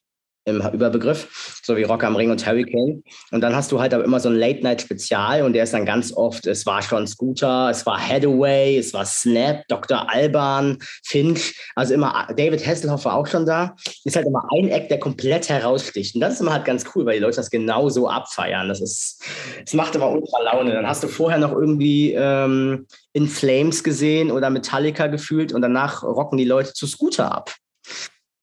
[0.47, 3.03] im Überbegriff, so wie Rock am Ring und Hurricane.
[3.31, 6.13] Und dann hast du halt aber immer so ein Late-Night-Spezial und der ist dann ganz
[6.13, 10.09] oft, es war schon Scooter, es war Hathaway, es war Snap, Dr.
[10.09, 13.75] Alban, Finch, also immer, David Hasselhoff war auch schon da.
[14.05, 16.15] Ist halt immer ein Eck, der komplett heraussticht.
[16.15, 18.69] Und das ist immer halt ganz cool, weil die Leute das genauso abfeiern.
[18.69, 19.21] Das ist,
[19.65, 20.71] es macht immer ultra Laune.
[20.71, 26.03] Dann hast du vorher noch irgendwie ähm, In Flames gesehen oder Metallica gefühlt und danach
[26.03, 27.53] rocken die Leute zu Scooter ab.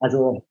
[0.01, 0.45] Also.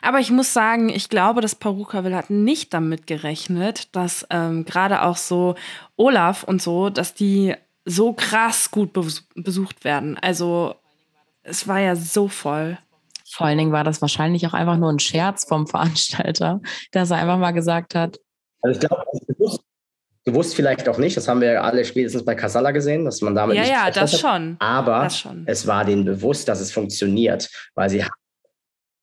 [0.00, 5.02] Aber ich muss sagen, ich glaube, das Perukaville hat nicht damit gerechnet, dass ähm, gerade
[5.02, 5.54] auch so
[5.96, 8.92] Olaf und so, dass die so krass gut
[9.34, 10.16] besucht werden.
[10.18, 10.74] Also
[11.42, 12.78] es war ja so voll.
[13.30, 16.60] Vor allen Dingen war das wahrscheinlich auch einfach nur ein Scherz vom Veranstalter,
[16.92, 18.18] dass er einfach mal gesagt hat.
[18.62, 19.60] Also ich glaube, bewusst,
[20.24, 23.34] bewusst vielleicht auch nicht, das haben wir ja alle spätestens bei Casalla gesehen, dass man
[23.34, 23.56] damit.
[23.56, 24.20] Ja, nicht ja, das hat.
[24.20, 24.56] schon.
[24.58, 25.42] Aber das schon.
[25.46, 28.04] es war denen bewusst, dass es funktioniert, weil sie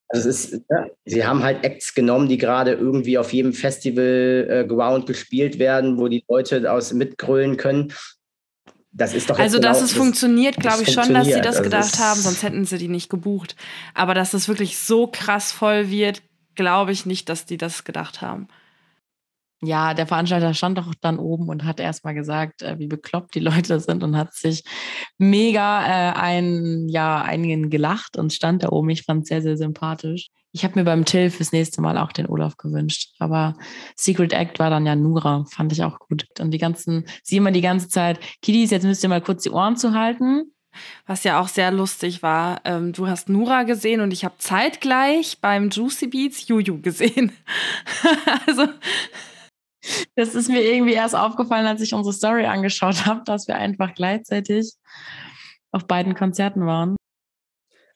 [0.08, 4.48] also es ist, ja, sie haben halt Acts genommen, die gerade irgendwie auf jedem Festival
[4.50, 7.94] äh, Ground gespielt werden, wo die Leute aus mitgrölen können.
[8.92, 11.58] Das ist doch also, genau, dass es das, funktioniert, glaube ich schon, dass sie das
[11.58, 13.56] also gedacht haben, sonst hätten sie die nicht gebucht.
[13.94, 16.22] Aber dass es wirklich so krass voll wird,
[16.56, 18.48] glaube ich nicht, dass die das gedacht haben.
[19.66, 23.40] Ja, der Veranstalter stand doch dann oben und hat erstmal gesagt, äh, wie bekloppt die
[23.40, 24.64] Leute sind und hat sich
[25.18, 28.90] mega äh, ein, ja, einigen gelacht und stand da oben.
[28.90, 30.30] Ich fand es sehr, sehr sympathisch.
[30.52, 33.14] Ich habe mir beim Till fürs nächste Mal auch den Olaf gewünscht.
[33.20, 33.56] Aber
[33.98, 36.26] Secret Act war dann ja Nura, fand ich auch gut.
[36.40, 39.50] Und die ganzen, sie immer die ganze Zeit, Kiddies, jetzt müsst ihr mal kurz die
[39.50, 40.54] Ohren zu halten.
[41.06, 45.40] Was ja auch sehr lustig war, ähm, du hast Nura gesehen und ich habe zeitgleich
[45.42, 47.32] beim Juicy Beats Juju gesehen.
[48.48, 48.68] also
[50.16, 53.94] das ist mir irgendwie erst aufgefallen, als ich unsere Story angeschaut habe, dass wir einfach
[53.94, 54.74] gleichzeitig
[55.72, 56.96] auf beiden Konzerten waren.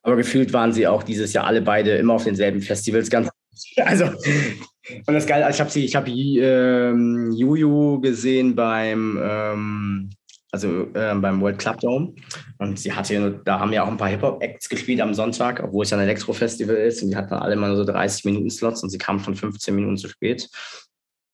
[0.01, 3.09] Aber gefühlt waren sie auch dieses Jahr alle beide immer auf denselben Festivals.
[3.09, 3.29] Ganz,
[3.77, 10.09] also Und das geil, also ich habe sie, ich habe ähm, Juju gesehen beim ähm,
[10.51, 12.13] also äh, beim World Club Dome.
[12.57, 15.91] Und sie hatte, da haben ja auch ein paar Hip-Hop-Acts gespielt am Sonntag, obwohl es
[15.91, 17.03] ja ein Elektro-Festival ist.
[17.03, 19.97] Und die hatten alle mal so 30 Minuten Slots und sie kam schon 15 Minuten
[19.97, 20.49] zu spät.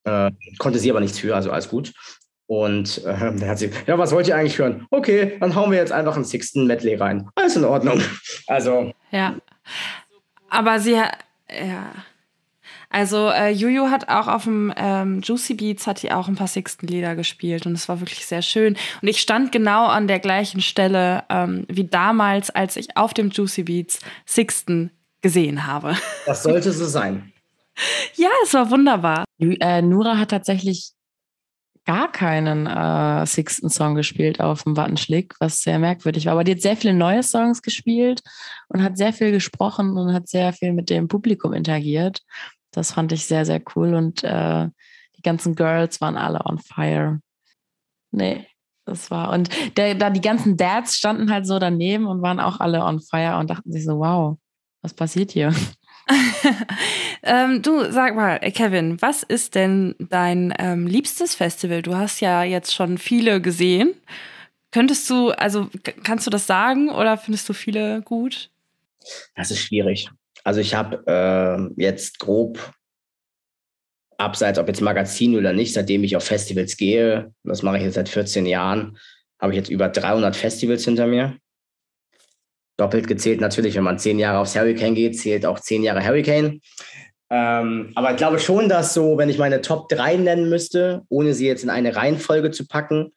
[0.05, 1.93] Äh, konnte sie aber nichts für, also alles gut.
[2.47, 4.85] Und äh, dann hat sie, ja, was wollt ihr eigentlich hören?
[4.91, 7.27] Okay, dann hauen wir jetzt einfach einen Sixten Medley rein.
[7.35, 8.01] Alles in Ordnung.
[8.47, 8.93] Also.
[9.09, 9.35] Ja.
[10.49, 11.91] Aber sie, ja.
[12.91, 16.47] Also äh, Juju hat auch auf dem ähm, Juicy Beats hat die auch ein paar
[16.47, 18.77] Sixten-Lieder gespielt und es war wirklich sehr schön.
[19.01, 23.31] Und ich stand genau an der gleichen Stelle ähm, wie damals, als ich auf dem
[23.31, 24.91] Juicy Beats Sixten
[25.21, 25.97] gesehen habe.
[26.25, 27.33] Das sollte so sein.
[28.15, 29.24] ja, es war wunderbar.
[29.39, 30.93] Äh, Nura hat tatsächlich
[31.85, 36.33] gar keinen äh, Sixten-Song gespielt auf dem Wattenschlick, was sehr merkwürdig war.
[36.33, 38.21] Aber die hat sehr viele neue Songs gespielt
[38.69, 42.21] und hat sehr viel gesprochen und hat sehr viel mit dem Publikum interagiert.
[42.71, 44.67] Das fand ich sehr, sehr cool und äh,
[45.17, 47.19] die ganzen Girls waren alle on fire.
[48.11, 48.47] Nee,
[48.85, 49.31] das war.
[49.31, 52.99] Und der, da die ganzen Dads standen halt so daneben und waren auch alle on
[52.99, 54.37] fire und dachten sich so, wow,
[54.81, 55.53] was passiert hier?
[57.23, 61.81] ähm, du, sag mal, Kevin, was ist denn dein ähm, liebstes Festival?
[61.81, 63.93] Du hast ja jetzt schon viele gesehen.
[64.71, 65.69] Könntest du, also
[66.03, 68.49] kannst du das sagen oder findest du viele gut?
[69.35, 70.09] Das ist schwierig.
[70.43, 72.73] Also ich habe äh, jetzt grob,
[74.17, 77.95] abseits ob jetzt Magazin oder nicht, seitdem ich auf Festivals gehe, das mache ich jetzt
[77.95, 78.97] seit 14 Jahren,
[79.39, 81.37] habe ich jetzt über 300 Festivals hinter mir.
[82.77, 86.61] Doppelt gezählt natürlich, wenn man zehn Jahre aufs Hurricane geht, zählt auch zehn Jahre Hurricane.
[87.29, 91.33] Ähm, aber ich glaube schon, dass so, wenn ich meine Top 3 nennen müsste, ohne
[91.33, 93.13] sie jetzt in eine Reihenfolge zu packen,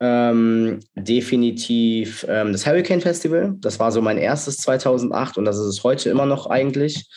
[0.00, 3.54] ähm, definitiv ähm, das Hurricane Festival.
[3.60, 7.08] Das war so mein erstes 2008 und das ist es heute immer noch eigentlich.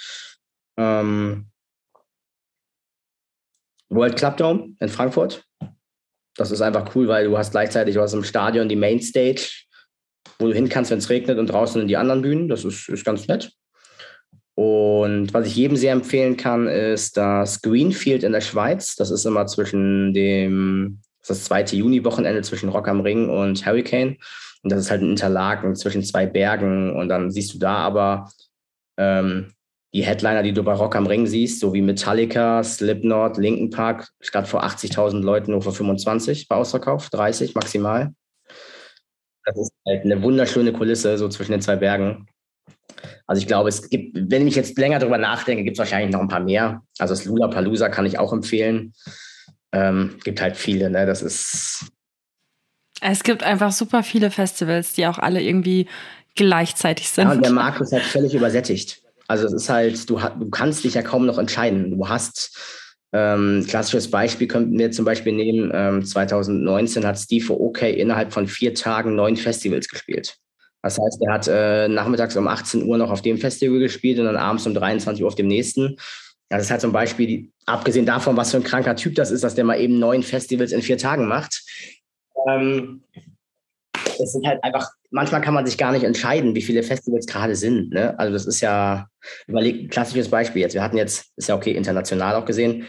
[0.78, 1.48] Ähm,
[3.90, 5.44] World Club Dome in Frankfurt.
[6.38, 9.65] Das ist einfach cool, weil du hast gleichzeitig aus dem Stadion die Mainstage,
[10.40, 12.48] wo du hin kannst, wenn es regnet und draußen in die anderen Bühnen.
[12.48, 13.52] Das ist, ist ganz nett.
[14.56, 18.96] Und was ich jedem sehr empfehlen kann, ist das Greenfield in der Schweiz.
[18.96, 24.18] Das ist immer zwischen dem das das zweite Juni-Wochenende zwischen Rock am Ring und Hurricane.
[24.62, 26.96] Und das ist halt ein Interlaken zwischen zwei Bergen.
[26.96, 28.30] Und dann siehst du da aber
[28.98, 29.52] ähm,
[29.94, 34.10] die Headliner, die du bei Rock am Ring siehst, so wie Metallica, Slipknot, Linken Park,
[34.20, 38.14] statt vor 80.000 Leuten nur vor 25 bei Ausverkauf, 30 maximal.
[39.46, 42.28] Das ist halt eine wunderschöne Kulisse, so zwischen den zwei Bergen.
[43.28, 46.22] Also ich glaube, es gibt, wenn ich jetzt länger darüber nachdenke, gibt es wahrscheinlich noch
[46.22, 46.82] ein paar mehr.
[47.00, 48.94] Also das Lula Palusa kann ich auch empfehlen.
[49.72, 51.06] Ähm, gibt halt viele, ne?
[51.06, 51.86] Das ist.
[53.02, 55.88] Es gibt einfach super viele Festivals, die auch alle irgendwie
[56.36, 57.28] gleichzeitig sind.
[57.28, 59.02] Ja, und der Markt ist halt völlig übersättigt.
[59.28, 61.92] Also es ist halt, du, du kannst dich ja kaum noch entscheiden.
[61.92, 62.58] Du hast
[63.16, 68.46] ähm, klassisches Beispiel könnten wir zum Beispiel nehmen, ähm, 2019 hat Steve OK innerhalb von
[68.46, 70.36] vier Tagen neun Festivals gespielt.
[70.82, 74.26] Das heißt, er hat äh, nachmittags um 18 Uhr noch auf dem Festival gespielt und
[74.26, 75.96] dann abends um 23 Uhr auf dem nächsten.
[76.50, 79.56] Das ist halt zum Beispiel, abgesehen davon, was für ein kranker Typ das ist, dass
[79.56, 81.64] der mal eben neun Festivals in vier Tagen macht.
[82.50, 83.02] Ähm,
[84.22, 87.56] es sind halt einfach, manchmal kann man sich gar nicht entscheiden, wie viele Festivals gerade
[87.56, 87.92] sind.
[87.92, 88.18] Ne?
[88.20, 89.08] Also das ist ja,
[89.48, 90.74] überlegt, klassisches Beispiel jetzt.
[90.74, 92.88] Wir hatten jetzt, ist ja okay, international auch gesehen,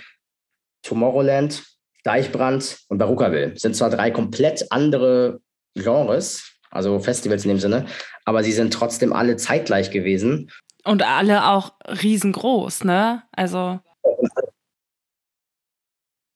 [0.83, 1.65] Tomorrowland,
[2.05, 3.57] Deichbrand und Barucaville.
[3.57, 5.41] Sind zwar drei komplett andere
[5.75, 7.87] Genres, also Festivals in dem Sinne,
[8.25, 10.51] aber sie sind trotzdem alle zeitgleich gewesen.
[10.85, 13.25] Und alle auch riesengroß, ne?
[13.33, 13.81] Also.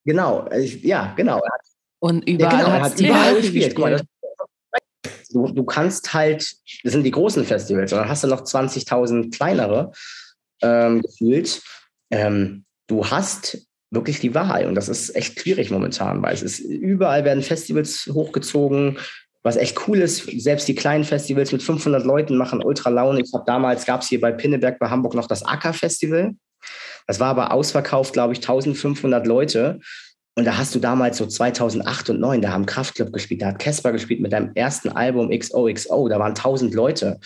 [0.05, 0.49] Genau,
[0.83, 1.41] ja, genau.
[2.01, 3.79] Und überall, ja, genau, er hat überall gespielt.
[3.79, 4.03] Mal,
[5.31, 9.31] du, du kannst halt, das sind die großen Festivals, und dann hast du noch 20.000
[9.31, 9.93] kleinere
[10.63, 11.63] ähm, gefühlt.
[12.11, 16.61] Ähm, du hast wirklich die Wahl und das ist echt schwierig momentan, weil es ist
[16.61, 18.99] überall werden Festivals hochgezogen,
[19.43, 23.21] was echt cool ist, selbst die kleinen Festivals mit 500 Leuten machen ultra Laune.
[23.21, 26.35] Ich habe damals, gab es hier bei Pinneberg bei Hamburg noch das Acker-Festival.
[27.07, 29.81] Das war aber ausverkauft, glaube ich, 1500 Leute.
[30.37, 33.59] Und da hast du damals so 2008 und 2009, da haben Kraftclub gespielt, da hat
[33.59, 37.19] Casper gespielt mit deinem ersten Album XOXO, da waren 1000 Leute.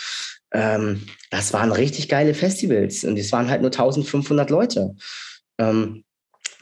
[0.53, 4.95] Ähm, das waren richtig geile Festivals und es waren halt nur 1500 Leute.
[5.59, 6.05] Ähm,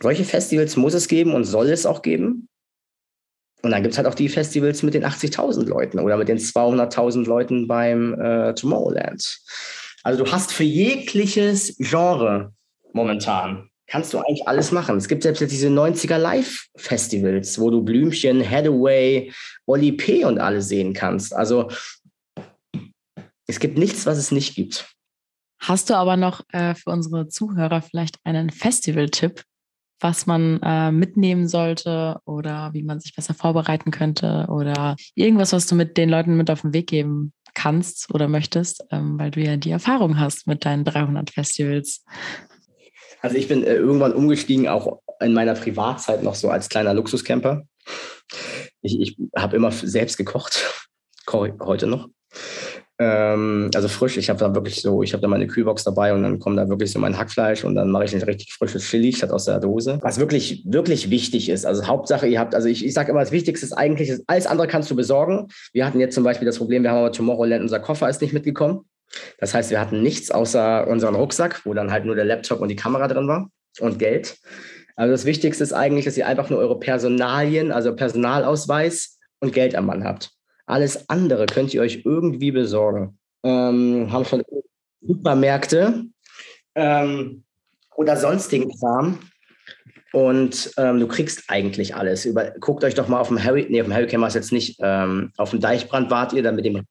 [0.03, 2.49] solche Festivals muss es geben und soll es auch geben.
[3.63, 6.39] Und dann gibt es halt auch die Festivals mit den 80.000 Leuten oder mit den
[6.39, 9.39] 200.000 Leuten beim äh, Tomorrowland.
[10.03, 12.53] Also du hast für jegliches Genre
[12.93, 14.97] momentan, kannst du eigentlich alles machen.
[14.97, 19.33] Es gibt selbst jetzt diese 90er Live-Festivals, wo du Blümchen, Hathaway,
[19.67, 20.25] Oli P.
[20.25, 21.33] und alle sehen kannst.
[21.35, 21.71] Also
[23.47, 24.93] es gibt nichts, was es nicht gibt.
[25.61, 29.45] Hast du aber noch äh, für unsere Zuhörer vielleicht einen Festival-Tipp,
[30.03, 35.67] was man äh, mitnehmen sollte oder wie man sich besser vorbereiten könnte oder irgendwas, was
[35.67, 39.41] du mit den Leuten mit auf den Weg geben kannst oder möchtest, ähm, weil du
[39.41, 42.05] ja die Erfahrung hast mit deinen 300 Festivals.
[43.21, 47.63] Also ich bin äh, irgendwann umgestiegen, auch in meiner Privatzeit noch so als kleiner Luxuscamper.
[48.81, 50.87] Ich, ich habe immer selbst gekocht,
[51.31, 52.09] heute noch.
[53.03, 56.23] Ähm, also frisch, ich habe da wirklich so, ich habe da meine Kühlbox dabei und
[56.23, 59.13] dann kommt da wirklich so mein Hackfleisch und dann mache ich ein richtig frisches Chili
[59.13, 59.99] statt aus der Dose.
[60.03, 63.33] Was wirklich, wirklich wichtig ist, also Hauptsache, ihr habt, also ich, ich sage immer, das
[63.33, 65.49] Wichtigste ist eigentlich, ist, alles andere kannst du besorgen.
[65.73, 68.33] Wir hatten jetzt zum Beispiel das Problem, wir haben aber Tomorrowland, unser Koffer ist nicht
[68.33, 68.85] mitgekommen.
[69.39, 72.69] Das heißt, wir hatten nichts außer unseren Rucksack, wo dann halt nur der Laptop und
[72.69, 74.39] die Kamera drin war und Geld.
[74.97, 79.75] Also das Wichtigste ist eigentlich, dass ihr einfach nur eure Personalien, also Personalausweis und Geld
[79.75, 80.31] am Mann habt.
[80.67, 83.19] Alles andere könnt ihr euch irgendwie besorgen.
[83.45, 84.43] Ähm, haben schon
[85.01, 86.05] Supermärkte
[86.75, 87.45] ähm,
[87.97, 89.19] oder sonstigen Kram.
[90.13, 92.27] Und ähm, du kriegst eigentlich alles.
[92.27, 94.79] Über, guckt euch doch mal auf dem Harry, nee, auf dem Hurricane war jetzt nicht,
[94.81, 96.83] ähm, auf dem Deichbrand wart ihr, dann mit dem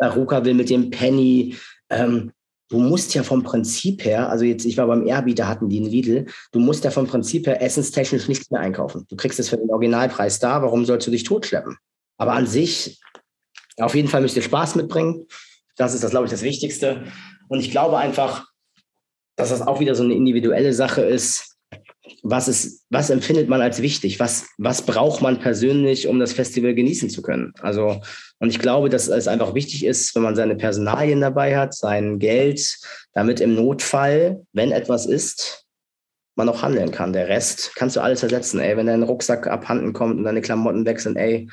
[0.00, 1.56] Ruka will, mit dem Penny.
[1.90, 2.30] Ähm,
[2.68, 5.78] du musst ja vom Prinzip her, also jetzt, ich war beim Erbi, da hatten die
[5.78, 9.06] einen Lidl, du musst ja vom Prinzip her essenstechnisch nichts mehr einkaufen.
[9.08, 11.76] Du kriegst es für den Originalpreis da, warum sollst du dich totschleppen?
[12.18, 13.00] Aber an sich,
[13.78, 15.26] auf jeden Fall müsst ihr Spaß mitbringen.
[15.76, 17.04] Das ist das, glaube ich, das Wichtigste.
[17.48, 18.46] Und ich glaube einfach,
[19.36, 21.56] dass das auch wieder so eine individuelle Sache ist.
[22.22, 24.18] Was, ist, was empfindet man als wichtig?
[24.18, 27.52] Was, was braucht man persönlich, um das Festival genießen zu können?
[27.60, 28.00] Also,
[28.38, 32.18] und ich glaube, dass es einfach wichtig ist, wenn man seine Personalien dabei hat, sein
[32.18, 32.78] Geld,
[33.12, 35.66] damit im Notfall, wenn etwas ist,
[36.36, 37.12] man auch handeln kann.
[37.12, 38.60] Der Rest kannst du alles ersetzen.
[38.60, 41.48] Ey, wenn dein Rucksack abhanden kommt und deine Klamotten wechseln, ey,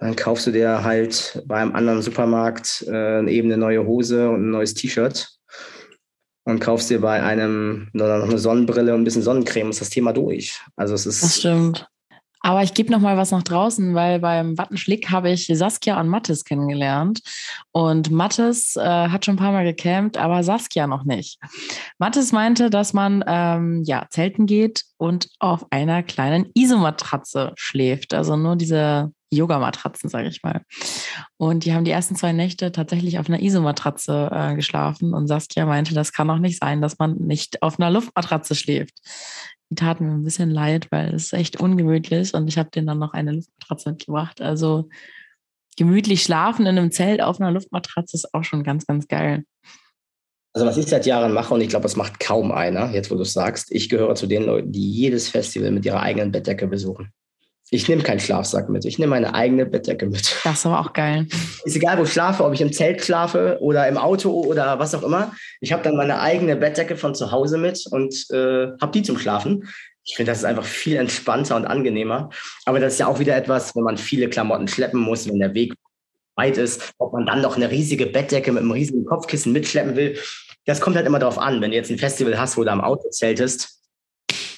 [0.00, 4.48] dann kaufst du dir halt bei einem anderen Supermarkt äh, eben eine neue Hose und
[4.48, 5.28] ein neues T-Shirt
[6.44, 10.12] und kaufst dir bei einem noch eine Sonnenbrille und ein bisschen Sonnencreme, ist das Thema
[10.12, 10.58] durch.
[10.74, 11.22] Also es ist.
[11.22, 11.86] Das stimmt.
[12.42, 16.08] Aber ich gebe noch mal was nach draußen, weil beim Wattenschlick habe ich Saskia und
[16.08, 17.20] Mattes kennengelernt.
[17.70, 21.38] Und Mattes äh, hat schon ein paar Mal gecampt, aber Saskia noch nicht.
[21.98, 28.14] Mattes meinte, dass man ähm, ja zelten geht und auf einer kleinen Isomatratze schläft.
[28.14, 30.62] Also nur diese Yogamatratzen, sage ich mal.
[31.36, 35.14] Und die haben die ersten zwei Nächte tatsächlich auf einer Isomatratze äh, geschlafen.
[35.14, 38.98] Und Saskia meinte, das kann auch nicht sein, dass man nicht auf einer Luftmatratze schläft.
[39.70, 42.34] Die taten mir ein bisschen leid, weil es echt ungemütlich.
[42.34, 44.40] Und ich habe denen dann noch eine Luftmatratze mitgebracht.
[44.40, 44.88] Also
[45.76, 49.44] gemütlich schlafen in einem Zelt auf einer Luftmatratze ist auch schon ganz, ganz geil.
[50.52, 53.14] Also was ich seit Jahren mache, und ich glaube, das macht kaum einer, jetzt wo
[53.14, 56.66] du es sagst, ich gehöre zu den Leuten, die jedes Festival mit ihrer eigenen Bettdecke
[56.66, 57.12] besuchen.
[57.72, 58.84] Ich nehme keinen Schlafsack mit.
[58.84, 60.36] Ich nehme meine eigene Bettdecke mit.
[60.42, 61.26] Das ist aber auch geil.
[61.64, 64.94] Ist egal, wo ich schlafe, ob ich im Zelt schlafe oder im Auto oder was
[64.94, 65.32] auch immer.
[65.60, 69.18] Ich habe dann meine eigene Bettdecke von zu Hause mit und äh, habe die zum
[69.18, 69.68] Schlafen.
[70.04, 72.30] Ich finde, das ist einfach viel entspannter und angenehmer.
[72.66, 75.54] Aber das ist ja auch wieder etwas, wenn man viele Klamotten schleppen muss, wenn der
[75.54, 75.74] Weg
[76.36, 80.18] weit ist, ob man dann noch eine riesige Bettdecke mit einem riesigen Kopfkissen mitschleppen will.
[80.64, 81.60] Das kommt halt immer darauf an.
[81.60, 83.79] Wenn du jetzt ein Festival hast, wo du am Auto zeltest,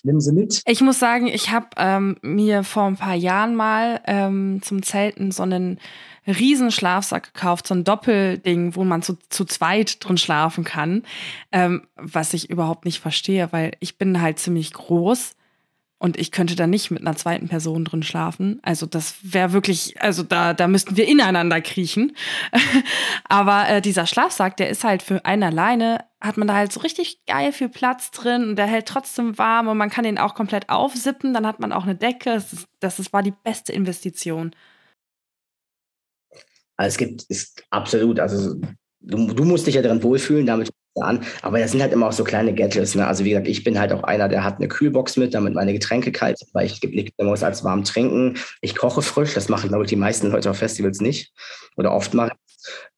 [0.05, 0.63] Nimm sie mit.
[0.67, 5.31] Ich muss sagen, ich habe ähm, mir vor ein paar Jahren mal ähm, zum Zelten
[5.31, 5.79] so einen
[6.27, 11.05] riesen Schlafsack gekauft, so ein Doppelding, wo man zu, zu zweit drin schlafen kann,
[11.53, 15.35] ähm, was ich überhaupt nicht verstehe, weil ich bin halt ziemlich groß
[16.03, 18.59] und ich könnte da nicht mit einer zweiten Person drin schlafen.
[18.63, 22.17] Also das wäre wirklich, also da, da müssten wir ineinander kriechen.
[23.29, 26.81] Aber äh, dieser Schlafsack, der ist halt für einen alleine, hat man da halt so
[26.81, 30.35] richtig geil viel Platz drin und der hält trotzdem warm und man kann den auch
[30.35, 31.35] komplett aufsippen.
[31.35, 32.31] Dann hat man auch eine Decke.
[32.31, 34.55] Das, ist, das ist, war die beste Investition.
[36.77, 38.55] Also es gibt, ist absolut, also
[39.01, 41.25] du, du musst dich ja drin wohlfühlen, damit an.
[41.41, 42.95] Aber das sind halt immer auch so kleine Gadgets.
[42.95, 43.07] Ne?
[43.07, 45.73] Also wie gesagt, ich bin halt auch einer, der hat eine Kühlbox mit, damit meine
[45.73, 48.37] Getränke kalt sind, weil ich nichts muss als warm trinken.
[48.61, 51.33] Ich koche frisch, das machen, glaube ich, die meisten Leute auf Festivals nicht
[51.77, 52.33] oder oft machen.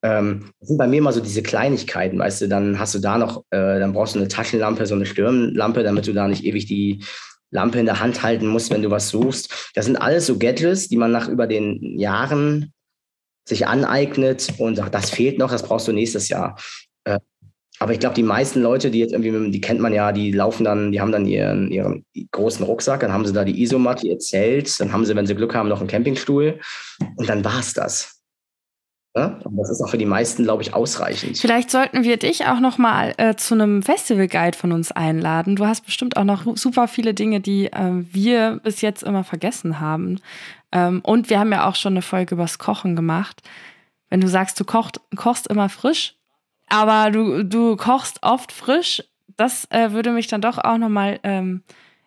[0.02, 3.18] Ähm, das sind bei mir immer so diese Kleinigkeiten, weißt du, dann hast du da
[3.18, 6.66] noch, äh, dann brauchst du eine Taschenlampe, so eine Stirnlampe, damit du da nicht ewig
[6.66, 7.04] die
[7.50, 9.70] Lampe in der Hand halten musst, wenn du was suchst.
[9.74, 12.72] Das sind alles so Gadgets, die man nach über den Jahren
[13.48, 16.58] sich aneignet und sagt, das fehlt noch, das brauchst du nächstes Jahr.
[17.04, 17.18] Äh,
[17.80, 20.64] aber ich glaube, die meisten Leute, die jetzt irgendwie, die kennt man ja, die laufen
[20.64, 24.18] dann, die haben dann ihren, ihren großen Rucksack, dann haben sie da die Isomatte, ihr
[24.18, 26.60] Zelt, dann haben sie, wenn sie Glück haben, noch einen Campingstuhl
[27.16, 28.13] und dann war es das.
[29.16, 29.38] Ja?
[29.44, 31.38] Und das ist auch für die meisten, glaube ich, ausreichend.
[31.38, 35.56] Vielleicht sollten wir dich auch noch mal äh, zu einem Festival-Guide von uns einladen.
[35.56, 39.78] Du hast bestimmt auch noch super viele Dinge, die äh, wir bis jetzt immer vergessen
[39.80, 40.20] haben.
[40.72, 43.42] Ähm, und wir haben ja auch schon eine Folge übers Kochen gemacht.
[44.10, 46.16] Wenn du sagst, du kocht, kochst immer frisch,
[46.68, 49.02] Aber du, du kochst oft frisch.
[49.36, 51.62] Das äh, würde mich dann doch auch nochmal ähm,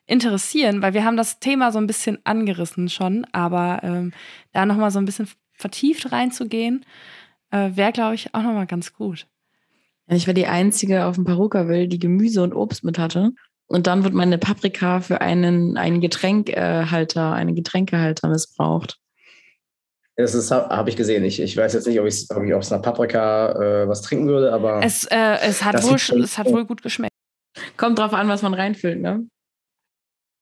[0.05, 4.13] interessieren, weil wir haben das Thema so ein bisschen angerissen schon, aber ähm,
[4.53, 5.27] da nochmal so ein bisschen
[5.57, 6.85] vertieft reinzugehen,
[7.51, 9.27] äh, wäre, glaube ich, auch nochmal ganz gut.
[10.09, 13.31] Ich war die Einzige auf dem Paruka-Will, die Gemüse und Obst mit hatte.
[13.67, 18.97] Und dann wird meine Paprika für einen, einen Getränkhalter, einen Getränkehalter missbraucht.
[20.15, 21.23] Das habe ich gesehen.
[21.25, 24.51] Ich, ich weiß jetzt nicht, ob, ob ich aus einer Paprika äh, was trinken würde,
[24.51, 24.81] aber.
[24.83, 27.13] Es, äh, es, hat, wohl, es hat wohl gut geschmeckt.
[27.75, 29.27] Kommt drauf an, was man reinfüllt, ne?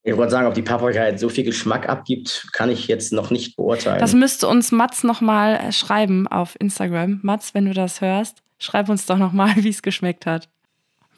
[0.06, 3.30] Ich wollte sagen, ob die Paprika jetzt so viel Geschmack abgibt, kann ich jetzt noch
[3.30, 3.98] nicht beurteilen.
[3.98, 7.18] Das müsste uns Mats nochmal äh, schreiben auf Instagram.
[7.24, 10.48] Mats, wenn du das hörst, schreib uns doch nochmal, wie es geschmeckt hat.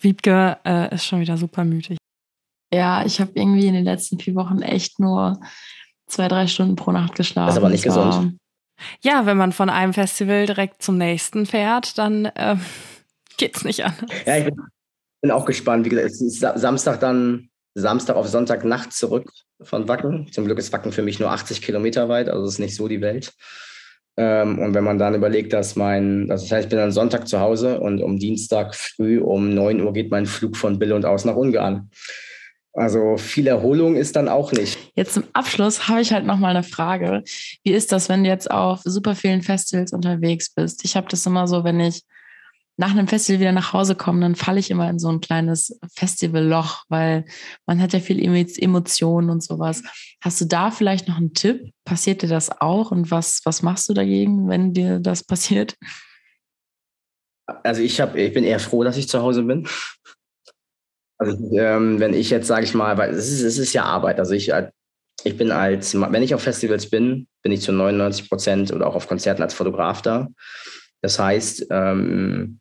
[0.00, 1.98] Wiebke äh, ist schon wieder super mütig.
[2.72, 5.38] Ja, ich habe irgendwie in den letzten vier Wochen echt nur
[6.06, 7.48] zwei, drei Stunden pro Nacht geschlafen.
[7.48, 8.38] Das ist aber nicht gesund.
[9.02, 12.56] Ja, wenn man von einem Festival direkt zum nächsten fährt, dann äh,
[13.36, 13.92] geht's nicht an.
[14.24, 14.56] Ja, ich bin,
[15.20, 15.84] bin, auch gespannt.
[15.84, 17.47] Wie gesagt, es ist Samstag dann
[17.80, 20.30] Samstag auf Sonntag Nacht zurück von Wacken.
[20.32, 23.00] Zum Glück ist Wacken für mich nur 80 Kilometer weit, also ist nicht so die
[23.00, 23.32] Welt.
[24.16, 27.28] Ähm, und wenn man dann überlegt, dass mein, also das heißt, ich bin dann Sonntag
[27.28, 31.04] zu Hause und um Dienstag früh um 9 Uhr geht mein Flug von Bill und
[31.04, 31.90] aus nach Ungarn.
[32.72, 34.78] Also viel Erholung ist dann auch nicht.
[34.94, 37.22] Jetzt zum Abschluss habe ich halt noch mal eine Frage.
[37.64, 40.84] Wie ist das, wenn du jetzt auf super vielen Festivals unterwegs bist?
[40.84, 42.02] Ich habe das immer so, wenn ich
[42.78, 45.78] nach einem Festival wieder nach Hause komme, dann falle ich immer in so ein kleines
[45.94, 47.24] Festivalloch, weil
[47.66, 49.82] man hat ja viel Emotionen und sowas.
[50.22, 51.72] Hast du da vielleicht noch einen Tipp?
[51.84, 52.92] Passiert dir das auch?
[52.92, 55.74] Und was, was machst du dagegen, wenn dir das passiert?
[57.64, 59.66] Also ich, hab, ich bin eher froh, dass ich zu Hause bin.
[61.18, 64.20] Also ähm, wenn ich jetzt, sage ich mal, weil es ist, es ist ja Arbeit.
[64.20, 64.52] Also ich,
[65.24, 68.94] ich bin als, wenn ich auf Festivals bin, bin ich zu 99 Prozent oder auch
[68.94, 70.28] auf Konzerten als Fotograf da.
[71.02, 72.60] Das heißt, ähm,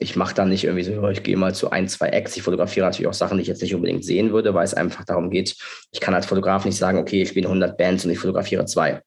[0.00, 2.34] ich mache dann nicht irgendwie so, ich gehe mal zu ein, zwei Acts.
[2.34, 5.04] Ich fotografiere natürlich auch Sachen, die ich jetzt nicht unbedingt sehen würde, weil es einfach
[5.04, 5.54] darum geht,
[5.92, 9.02] ich kann als Fotograf nicht sagen, okay, ich spiele 100 Bands und ich fotografiere zwei.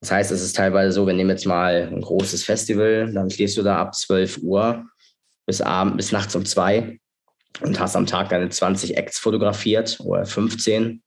[0.00, 3.58] Das heißt, es ist teilweise so, wir nehmen jetzt mal ein großes Festival, dann stehst
[3.58, 4.86] du da ab 12 Uhr
[5.46, 6.98] bis abend, bis nachts um zwei
[7.60, 11.02] und hast am Tag deine 20 Acts fotografiert oder 15.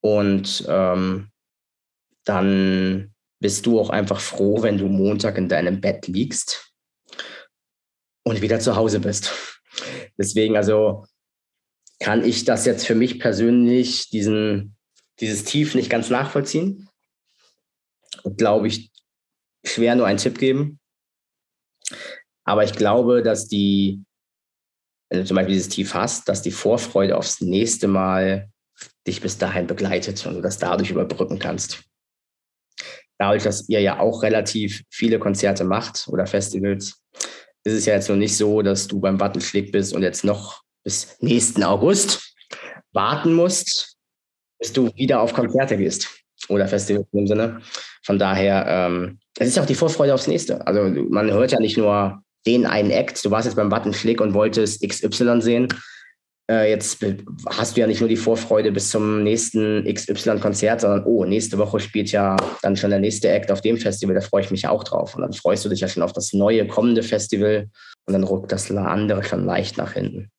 [0.00, 1.30] Und ähm,
[2.24, 6.67] dann bist du auch einfach froh, wenn du Montag in deinem Bett liegst
[8.28, 9.32] und wieder zu Hause bist.
[10.16, 11.04] Deswegen, also
[12.00, 14.76] kann ich das jetzt für mich persönlich, diesen,
[15.20, 16.88] dieses Tief nicht ganz nachvollziehen.
[18.36, 18.90] Glaube ich,
[19.64, 20.78] schwer nur einen Tipp geben.
[22.44, 24.04] Aber ich glaube, dass die,
[25.10, 28.50] wenn du zum Beispiel dieses Tief hast, dass die Vorfreude aufs nächste Mal
[29.06, 31.82] dich bis dahin begleitet und du das dadurch überbrücken kannst.
[33.18, 37.02] Dadurch, dass ihr ja auch relativ viele Konzerte macht oder Festivals,
[37.68, 40.62] ist es ja jetzt noch nicht so, dass du beim Wattenschläg bist und jetzt noch
[40.84, 42.34] bis nächsten August
[42.92, 43.96] warten musst,
[44.58, 46.08] bis du wieder auf Konzerte gehst
[46.48, 47.60] oder Festivals dem Sinne.
[48.02, 50.66] Von daher, ähm, es ist ja auch die Vorfreude aufs nächste.
[50.66, 53.24] Also man hört ja nicht nur den einen Act.
[53.24, 55.68] Du warst jetzt beim Wattenschläg und wolltest XY sehen.
[56.50, 57.04] Äh, jetzt
[57.46, 61.78] hast du ja nicht nur die Vorfreude bis zum nächsten XY-Konzert, sondern oh, nächste Woche
[61.78, 64.14] spielt ja dann schon der nächste Act auf dem Festival.
[64.14, 65.14] Da freue ich mich auch drauf.
[65.14, 67.68] Und dann freust du dich ja schon auf das neue kommende Festival
[68.06, 70.30] und dann ruckt das andere schon leicht nach hinten.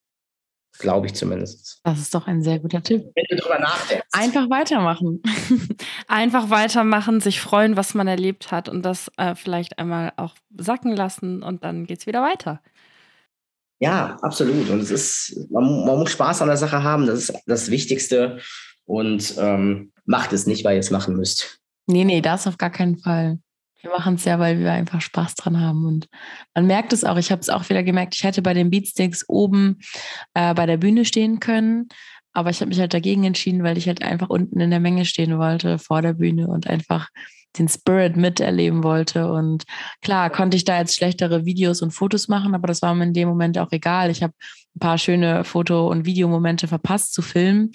[0.80, 1.82] Glaube ich zumindest.
[1.84, 3.04] Das ist doch ein sehr guter Tipp.
[3.14, 4.08] Wenn du drüber nachdenkst.
[4.14, 5.22] Einfach weitermachen.
[6.08, 10.96] Einfach weitermachen, sich freuen, was man erlebt hat und das äh, vielleicht einmal auch sacken
[10.96, 12.62] lassen und dann geht es wieder weiter.
[13.80, 14.70] Ja, absolut.
[14.70, 17.08] Und es ist, man, man, muss Spaß an der Sache haben.
[17.08, 18.40] Das ist das Wichtigste.
[18.86, 21.60] Und ähm, macht es nicht, weil ihr es machen müsst.
[21.88, 23.40] Nee, nee, das auf gar keinen Fall.
[23.82, 25.86] Wir machen es ja, weil wir einfach Spaß dran haben.
[25.86, 26.08] Und
[26.54, 27.18] man merkt es auch.
[27.18, 29.80] Ich habe es auch wieder gemerkt, ich hätte bei den Beatsticks oben
[30.34, 31.88] äh, bei der Bühne stehen können.
[32.34, 35.06] Aber ich habe mich halt dagegen entschieden, weil ich halt einfach unten in der Menge
[35.06, 37.08] stehen wollte, vor der Bühne und einfach
[37.58, 39.32] den Spirit miterleben wollte.
[39.32, 39.64] Und
[40.02, 43.14] klar, konnte ich da jetzt schlechtere Videos und Fotos machen, aber das war mir in
[43.14, 44.10] dem Moment auch egal.
[44.10, 44.34] Ich habe
[44.76, 47.72] ein paar schöne Foto- und Videomomente verpasst zu filmen,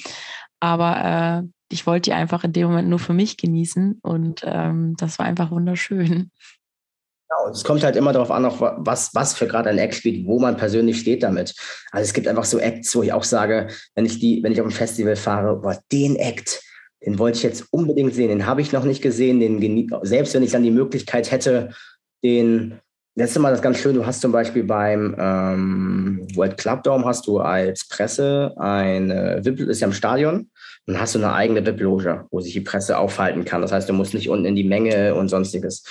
[0.60, 4.94] aber äh, ich wollte die einfach in dem Moment nur für mich genießen und ähm,
[4.96, 6.30] das war einfach wunderschön.
[7.28, 10.26] Genau, es kommt halt immer darauf an, auch was, was für gerade ein Act spielt,
[10.26, 11.54] wo man persönlich steht damit.
[11.90, 14.60] Also es gibt einfach so Acts, wo ich auch sage, wenn ich die, wenn ich
[14.60, 16.62] auf ein Festival fahre, boah, den Act,
[17.04, 20.42] den wollte ich jetzt unbedingt sehen, den habe ich noch nicht gesehen, den selbst wenn
[20.42, 21.70] ich dann die Möglichkeit hätte,
[22.22, 22.80] den
[23.16, 27.28] Letztes Mal das ganz schön, du hast zum Beispiel beim ähm, World Club Dome hast
[27.28, 30.50] du als Presse eine VIP, ist ja im Stadion,
[30.86, 33.62] und hast du eine eigene VIP-Loge, wo sich die Presse aufhalten kann.
[33.62, 35.84] Das heißt, du musst nicht unten in die Menge und sonstiges.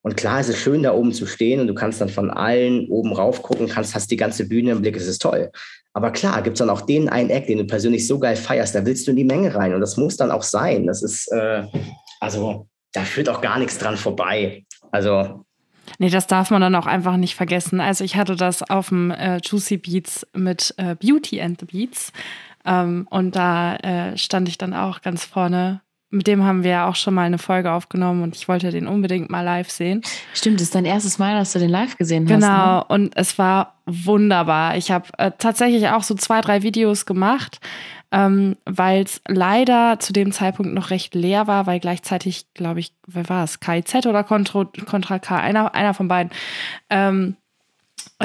[0.00, 2.88] Und klar, es ist schön, da oben zu stehen und du kannst dann von allen
[2.88, 5.52] oben rauf gucken, kannst, hast die ganze Bühne im Blick, es ist toll.
[5.94, 8.74] Aber klar, gibt es dann auch den einen Eck, den du persönlich so geil feierst,
[8.74, 10.86] da willst du in die Menge rein und das muss dann auch sein.
[10.86, 11.64] Das ist, äh,
[12.20, 14.64] also, da führt auch gar nichts dran vorbei.
[14.90, 15.44] Also,
[15.98, 17.80] Nee, das darf man dann auch einfach nicht vergessen.
[17.80, 22.12] Also ich hatte das auf dem äh, Juicy Beats mit äh, Beauty and the Beats.
[22.64, 25.80] Ähm, und da äh, stand ich dann auch ganz vorne.
[26.12, 28.86] Mit dem haben wir ja auch schon mal eine Folge aufgenommen und ich wollte den
[28.86, 30.02] unbedingt mal live sehen.
[30.34, 32.52] Stimmt, das ist dein erstes Mal, dass du den live gesehen genau, hast.
[32.52, 32.84] Genau, ne?
[32.88, 34.76] und es war wunderbar.
[34.76, 37.60] Ich habe äh, tatsächlich auch so zwei, drei Videos gemacht
[38.12, 42.92] ähm, weil es leider zu dem Zeitpunkt noch recht leer war, weil gleichzeitig, glaube ich,
[43.06, 43.58] wer war es?
[43.58, 46.30] KIZ oder Contra, Contra K, einer, einer von beiden,
[46.90, 47.41] ähm, äh,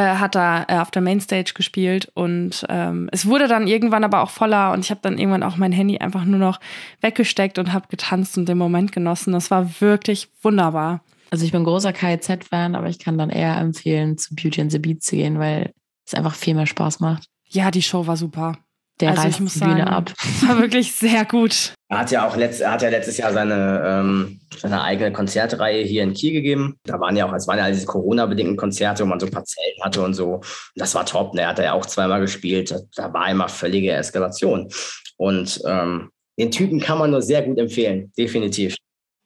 [0.03, 4.29] hat da äh, auf der Mainstage gespielt und ähm, es wurde dann irgendwann aber auch
[4.29, 6.59] voller und ich habe dann irgendwann auch mein Handy einfach nur noch
[7.01, 9.33] weggesteckt und habe getanzt und den Moment genossen.
[9.33, 11.01] Das war wirklich wunderbar.
[11.29, 14.79] Also ich bin großer KIZ-Fan, aber ich kann dann eher empfehlen, zu Beauty and the
[14.79, 15.73] Beat zu gehen, weil
[16.05, 17.27] es einfach viel mehr Spaß macht.
[17.49, 18.57] Ja, die Show war super
[18.99, 20.13] der also reißt die Bühne sagen, ab.
[20.41, 21.73] War wirklich sehr gut.
[21.89, 25.83] Er hat ja auch letzt, er hat ja letztes Jahr seine, ähm, seine eigene Konzertreihe
[25.83, 26.77] hier in Kiel gegeben.
[26.83, 29.31] Da waren ja auch, es waren ja all diese Corona-bedingten Konzerte, wo man so ein
[29.31, 30.41] paar Zelten hatte und so.
[30.75, 31.33] Das war top.
[31.33, 31.41] Ne?
[31.41, 32.75] Er hat ja auch zweimal gespielt.
[32.95, 34.69] Da war immer völlige Eskalation.
[35.17, 38.75] Und ähm, den Typen kann man nur sehr gut empfehlen, definitiv.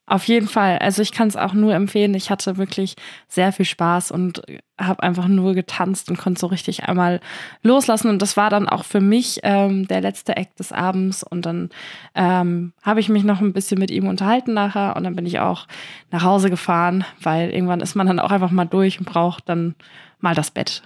[0.08, 0.80] Auf jeden Fall.
[0.80, 2.14] Also ich kann es auch nur empfehlen.
[2.16, 2.96] Ich hatte wirklich
[3.28, 4.42] sehr viel Spaß und
[4.78, 7.22] habe einfach nur getanzt und konnte so richtig einmal
[7.62, 8.10] loslassen.
[8.10, 11.24] Und das war dann auch für mich ähm, der letzte Act des Abends.
[11.24, 11.70] Und dann
[12.16, 14.96] ähm, habe ich mich noch ein bisschen mit ihm unterhalten nachher.
[14.98, 15.68] Und dann bin ich auch
[16.10, 19.76] nach Hause gefahren, weil irgendwann ist man dann auch einfach mal durch und braucht dann
[20.20, 20.82] mal das Bett.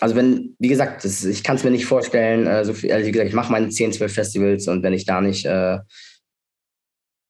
[0.00, 3.06] Also wenn, wie gesagt, das, ich kann es mir nicht vorstellen, äh, so viel, also
[3.06, 5.78] wie gesagt, ich mache meine 10, 12 Festivals und wenn ich da nicht äh,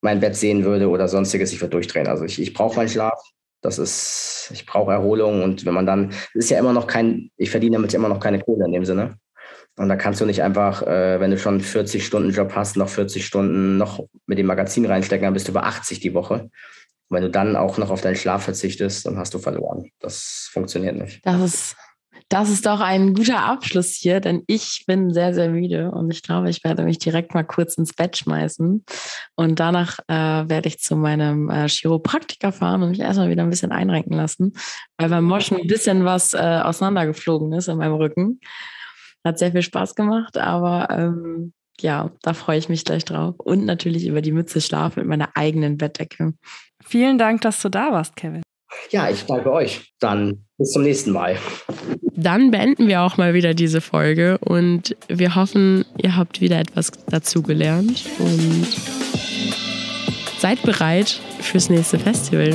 [0.03, 2.09] mein Bett sehen würde oder sonstiges, ich würde durchdrehen.
[2.09, 3.18] Also ich, ich brauche meinen Schlaf.
[3.62, 7.50] Das ist, ich brauche Erholung und wenn man dann, ist ja immer noch kein, ich
[7.50, 9.16] verdiene damit immer noch keine Kohle in dem Sinne.
[9.76, 12.88] Und da kannst du nicht einfach, äh, wenn du schon 40 Stunden Job hast, noch
[12.88, 16.34] 40 Stunden noch mit dem Magazin reinstecken, dann bist du über 80 die Woche.
[16.40, 16.50] Und
[17.16, 19.90] wenn du dann auch noch auf deinen Schlaf verzichtest, dann hast du verloren.
[20.00, 21.24] Das funktioniert nicht.
[21.24, 21.76] Das ist
[22.32, 26.22] das ist doch ein guter Abschluss hier, denn ich bin sehr, sehr müde und ich
[26.22, 28.84] glaube, ich werde mich direkt mal kurz ins Bett schmeißen
[29.36, 33.50] und danach äh, werde ich zu meinem äh, Chiropraktiker fahren und mich erstmal wieder ein
[33.50, 34.54] bisschen einrenken lassen,
[34.96, 38.40] weil beim Moschen ein bisschen was äh, auseinandergeflogen ist in meinem Rücken.
[39.24, 43.34] Hat sehr viel Spaß gemacht, aber ähm, ja, da freue ich mich gleich drauf.
[43.38, 46.32] Und natürlich über die Mütze schlafen mit meiner eigenen Bettdecke.
[46.82, 48.42] Vielen Dank, dass du da warst, Kevin.
[48.90, 49.92] Ja, ich danke euch.
[50.00, 51.36] Dann bis zum nächsten Mal.
[52.14, 56.92] Dann beenden wir auch mal wieder diese Folge und wir hoffen, ihr habt wieder etwas
[57.08, 58.66] dazugelernt und
[60.38, 62.54] seid bereit fürs nächste Festival.